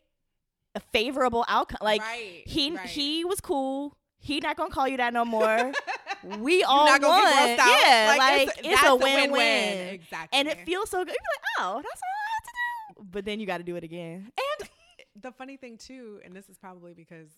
[0.75, 1.79] a favorable outcome.
[1.83, 2.89] Like right, he right.
[2.89, 3.97] he was cool.
[4.19, 5.73] He not gonna call you that no more.
[6.39, 7.23] we all not won.
[7.23, 9.95] Yeah, like, it's, that's a win-win.
[9.95, 10.39] Exactly.
[10.39, 11.09] And it feels so good.
[11.09, 13.09] You're like, oh, that's all I had to do.
[13.11, 14.31] But then you got to do it again.
[14.61, 14.69] And
[15.23, 17.29] the funny thing too, and this is probably because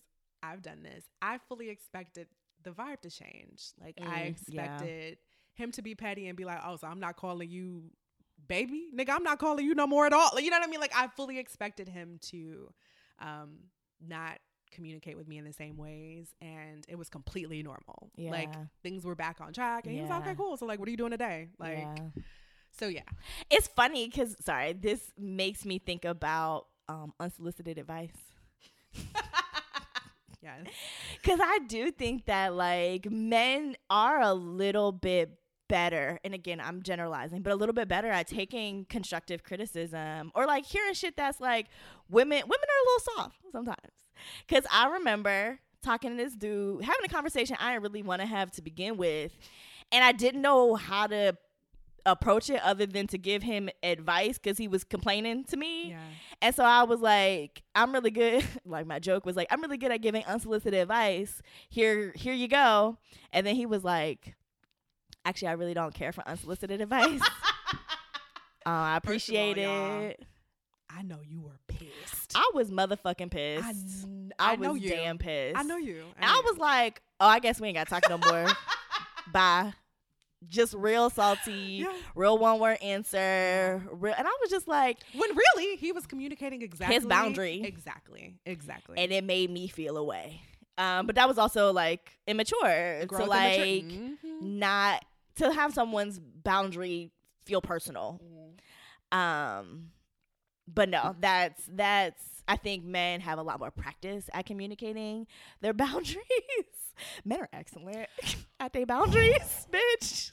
[0.51, 2.27] I've done this, I fully expected
[2.63, 3.63] the vibe to change.
[3.81, 4.87] Like I Mm, yeah.
[4.87, 5.17] expected
[5.53, 7.83] him to be petty and be like, "Oh, so I'm not calling you
[8.47, 9.09] baby, nigga.
[9.09, 10.79] I'm not calling you no more at all." Like, you know what I mean?
[10.79, 12.69] Like I fully expected him to
[13.19, 13.57] um
[14.05, 14.39] not
[14.71, 19.15] communicate with me in the same ways and it was completely normal like things were
[19.15, 20.27] back on track and he was like, Yeah.
[20.27, 22.09] okay cool so like what are you doing today like yeah.
[22.71, 23.01] so yeah
[23.49, 28.11] It's funny because sorry, this makes me think about um, unsolicited advice.
[30.45, 30.73] yes
[31.21, 35.37] Because I do think that like men are a little bit
[35.67, 40.45] better, and again, I'm generalizing, but a little bit better at taking constructive criticism or
[40.45, 41.67] like hearing shit that's like
[42.09, 42.41] women.
[42.43, 43.77] Women are a little soft sometimes.
[44.47, 48.27] Because I remember talking to this dude, having a conversation I didn't really want to
[48.27, 49.37] have to begin with,
[49.91, 51.37] and I didn't know how to
[52.05, 55.89] approach it other than to give him advice because he was complaining to me.
[55.89, 55.99] yeah
[56.41, 58.43] And so I was like, I'm really good.
[58.65, 61.41] Like my joke was like, I'm really good at giving unsolicited advice.
[61.69, 62.97] Here, here you go.
[63.31, 64.35] And then he was like,
[65.23, 67.21] Actually, I really don't care for unsolicited advice.
[68.65, 70.23] uh, I all, appreciate y'all, it.
[70.89, 72.33] I know you were pissed.
[72.35, 73.65] I was motherfucking pissed.
[73.65, 74.89] I, I, kn- I know was you.
[74.89, 75.57] damn pissed.
[75.57, 76.03] I know you.
[76.17, 78.47] And I was like, Oh, I guess we ain't got to talk no more.
[79.31, 79.73] Bye.
[80.49, 81.51] Just real salty,
[81.85, 81.93] Yeah.
[82.15, 83.81] real one word answer.
[83.91, 87.61] Real, and I was just like, when really he was communicating exactly his boundary.
[87.63, 88.35] Exactly.
[88.45, 88.97] Exactly.
[88.97, 90.41] and it made me feel away.
[90.77, 93.59] Um, but that was also like immature Growth and like.
[93.61, 94.17] Mhm.
[94.41, 95.05] not
[95.37, 97.11] to have someone's boundary
[97.45, 98.19] feel personal.
[98.23, 99.17] Mhm.
[99.17, 99.91] Um,
[100.67, 102.34] but no, that's that's.
[102.47, 105.27] I think men have a lot more practice at communicating
[105.61, 106.19] their boundaries.
[107.23, 108.07] men are excellent
[108.59, 110.31] at their boundaries, bitch.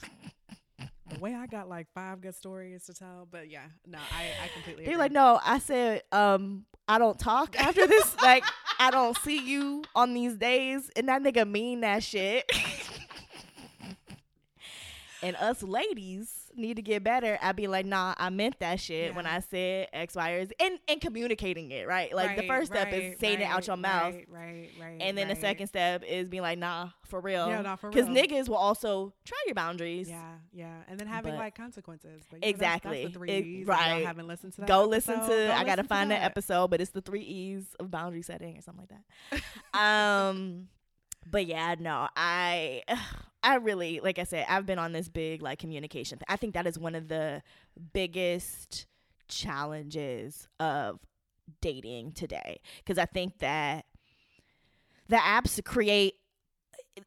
[1.11, 4.49] The way I got like five good stories to tell, but yeah, no, I, I
[4.55, 4.85] completely.
[4.85, 5.03] They're agree.
[5.05, 8.17] like, no, I said, um, I don't talk after this.
[8.23, 8.45] like,
[8.79, 12.51] I don't see you on these days, and that nigga mean that shit.
[15.23, 17.39] and us ladies need to get better.
[17.43, 20.53] I'd be like, nah, I meant that shit when I said X, Y, or Z,
[20.61, 22.15] and and communicating it right.
[22.15, 24.15] Like the first step is right, saying it out right, your mouth.
[24.15, 24.99] Right, right, right.
[25.01, 27.49] And then the second step is being like, nah, for real.
[27.49, 27.95] Yeah, nah, for real.
[27.95, 30.09] Because niggas will also try your boundaries.
[30.09, 32.23] Yeah, yeah, and then having But- like consequences.
[32.31, 33.03] But, you know, that's- Exactly.
[33.03, 33.67] That's, the three It- E's.
[33.67, 34.05] Right.
[34.07, 34.69] haven't listened to that.
[34.69, 37.01] go listen episode, to go I gotta to find that that episode, but it's the
[37.01, 39.43] three E's of boundary setting or something like that.
[39.79, 40.69] um
[41.31, 42.83] but yeah, no, I
[43.43, 46.19] I really like I said, I've been on this big like communication.
[46.19, 47.43] th- I think that is one of the
[47.93, 48.87] biggest
[49.29, 51.01] challenges of
[51.61, 53.85] dating today because I think that
[55.09, 56.15] the apps create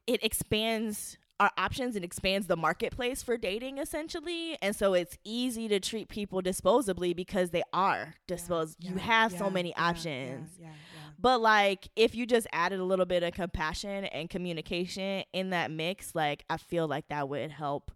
[0.08, 5.68] it- expands our options and expands the marketplace for dating essentially and so it's easy
[5.68, 10.68] to treat people disposably because they are disposed you yeah, have so many options Yeah,
[10.68, 11.05] yeah, yeah.
[11.20, 15.72] But like if you just added a little bit of compassion and communication in that
[15.72, 17.92] mix like i feel like that would help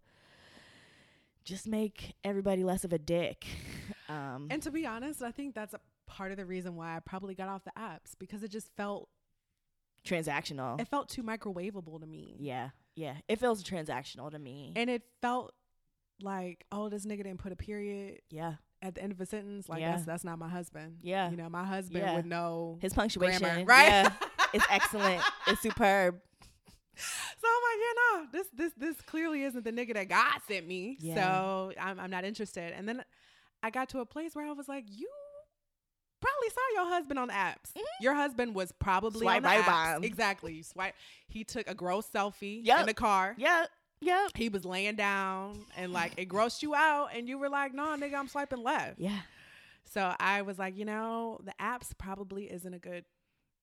[1.50, 3.46] just make everybody less of a dick.
[4.08, 7.00] Um And to be honest, I think that's a part of the reason why I
[7.00, 9.08] probably got off the apps because it just felt
[10.04, 10.82] transactional.
[10.82, 12.36] It felt too microwavable to me.
[12.40, 13.18] yeah yeah.
[13.28, 14.74] It feels transactional to me.
[14.76, 15.54] And it felt
[16.22, 18.22] like, oh, this nigga didn't put a period.
[18.32, 19.68] Yeah at the end of a sentence.
[19.70, 19.92] Like Yeah.
[19.92, 20.98] that's that's not my husband.
[21.02, 21.30] Yeah.
[21.30, 22.16] You know, my husband Yeah.
[22.16, 23.88] would know his punctuation grammar, right?
[23.88, 24.14] yeah
[24.54, 26.20] it's excellent it's superb
[26.96, 30.68] So I'm like, yeah, no, this this this clearly isn't the nigga that God sent
[30.68, 30.98] me.
[31.00, 31.16] Yeah.
[31.16, 32.74] So I'm I'm not interested.
[32.74, 33.04] And then
[33.64, 35.10] I got to a place where I was like, you
[36.22, 37.72] probably saw your husband on the apps.
[37.78, 38.04] Mm-hmm.
[38.04, 39.66] Your husband was probably Swipe on the right apps.
[39.68, 40.04] by him.
[40.04, 40.54] Exactly.
[40.56, 40.96] You swipe.
[41.28, 42.80] He took a gross selfie Yep.
[42.82, 43.36] in the car.
[43.38, 43.66] yeah
[44.02, 47.74] yeah He was laying down and like it grossed you out, and you were like,
[47.74, 49.00] no, nigga, I'm swiping left.
[49.00, 49.20] yeah
[49.86, 53.06] So I was like, you know, the apps probably isn't a good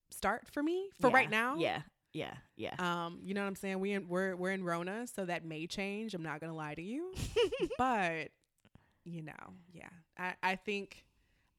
[0.09, 1.13] start for me for Yeah.
[1.15, 1.55] right now.
[1.57, 1.81] yeah
[2.13, 3.79] yeah yeah Um, you know what I'm saying?
[3.79, 6.13] We in, we're we're in Rona, so that may change.
[6.13, 7.13] I'm not gonna lie to you,
[7.77, 8.29] but
[9.03, 11.03] you know, yeah, I I think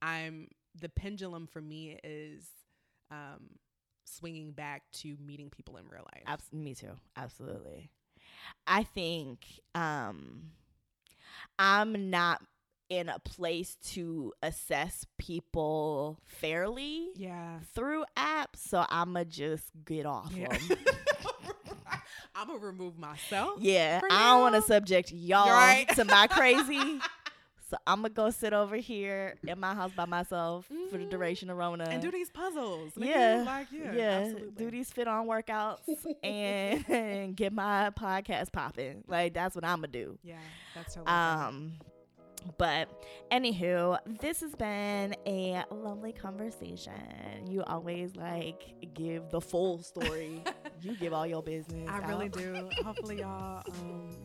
[0.03, 0.49] I'm
[0.81, 2.45] the pendulum for me is
[3.11, 3.51] um,
[4.05, 6.25] swinging back to meeting people in real life.
[6.27, 6.93] Abs- me too.
[7.17, 7.91] Absolutely.
[8.67, 10.51] I think um,
[11.59, 12.43] I'm not
[12.89, 17.61] in a place to assess people fairly Yeah.
[17.75, 20.49] through apps, so I'ma just get off Yeah.
[20.49, 20.61] them.
[22.35, 23.59] I'm gonna remove myself.
[23.61, 25.89] yeah, I don't want to subject y'all right.
[25.97, 27.01] to my crazy.
[27.71, 31.11] So I'm gonna go sit over here in my house by myself for the Mhm.
[31.11, 32.93] duration of Rona And do these puzzles.
[32.97, 33.93] Yeah, Like, yeah.
[33.93, 34.51] yeah, absolutely.
[34.65, 35.81] do these fit on workouts
[36.23, 39.05] and, and get my podcast popping.
[39.07, 40.19] Like that's what I'm gonna do.
[40.23, 40.39] Yeah,
[40.75, 41.15] that's totally.
[41.15, 41.73] Um,
[42.57, 42.89] but
[43.31, 46.95] anywho, this has been a lovely conversation.
[47.47, 48.63] You always like
[48.95, 50.43] give the full story.
[50.81, 51.87] you give all your business.
[51.91, 52.71] I really do.
[52.83, 54.17] Hopefully, y'all, um,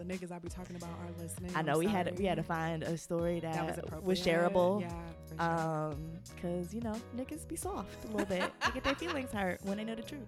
[0.00, 1.52] the niggas I be talking about are listening.
[1.54, 4.18] I know I'm we had to, we had to find a story that, that was
[4.18, 4.80] was, shareable.
[4.80, 4.88] Yeah,
[5.26, 5.92] for sure.
[5.92, 8.50] Um, cause you know niggas be soft a little bit.
[8.64, 10.26] they get their feelings hurt when they know the truth.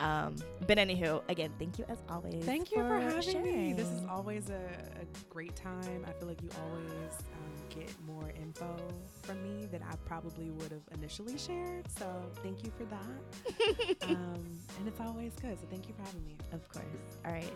[0.00, 0.36] Um,
[0.66, 2.44] but anywho, again, thank you as always.
[2.44, 3.72] Thank you for, having me.
[3.72, 4.54] This is always a,
[5.00, 6.04] a great time.
[6.06, 8.76] I feel like you always um, get more info
[9.22, 11.86] from me than I probably would have initially shared.
[11.96, 12.06] So
[12.42, 14.08] thank you for that.
[14.10, 15.58] um, and it's always good.
[15.58, 16.36] So thank you for having me.
[16.52, 16.84] of course.
[17.24, 17.54] All right.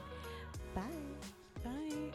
[0.75, 0.83] Bye.
[1.65, 2.11] Bye.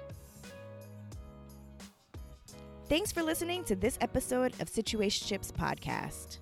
[2.87, 6.39] Thanks for listening to this episode of Situationships Podcast.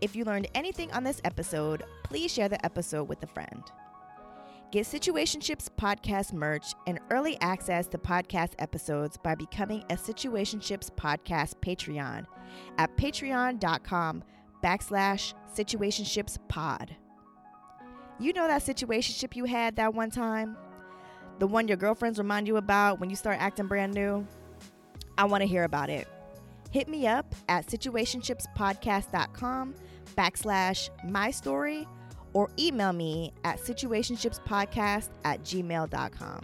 [0.00, 3.62] If you learned anything on this episode, please share the episode with a friend.
[4.72, 11.54] Get Situationships Podcast merch and early access to podcast episodes by becoming a Situationships Podcast
[11.60, 12.26] Patreon
[12.76, 14.24] at patreon.com
[14.62, 16.96] backslash situationships pod.
[18.18, 20.56] You know that situationship you had that one time?
[21.38, 24.26] The one your girlfriends remind you about when you start acting brand new?
[25.18, 26.08] I want to hear about it.
[26.70, 29.74] Hit me up at situationshipspodcast.com
[30.16, 31.86] backslash my story
[32.32, 36.40] or email me at situationshipspodcast at gmail.com.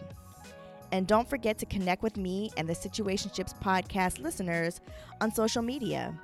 [0.93, 4.80] And don't forget to connect with me and the Situationships Podcast listeners
[5.22, 6.14] on social media.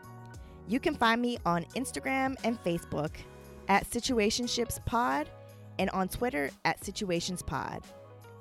[0.69, 3.13] You can find me on Instagram and Facebook
[3.69, 5.27] at Situationshipspod
[5.79, 7.83] and on Twitter at Situationspod.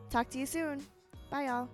[0.10, 0.86] Talk to you soon.
[1.30, 1.70] Bye, y'all.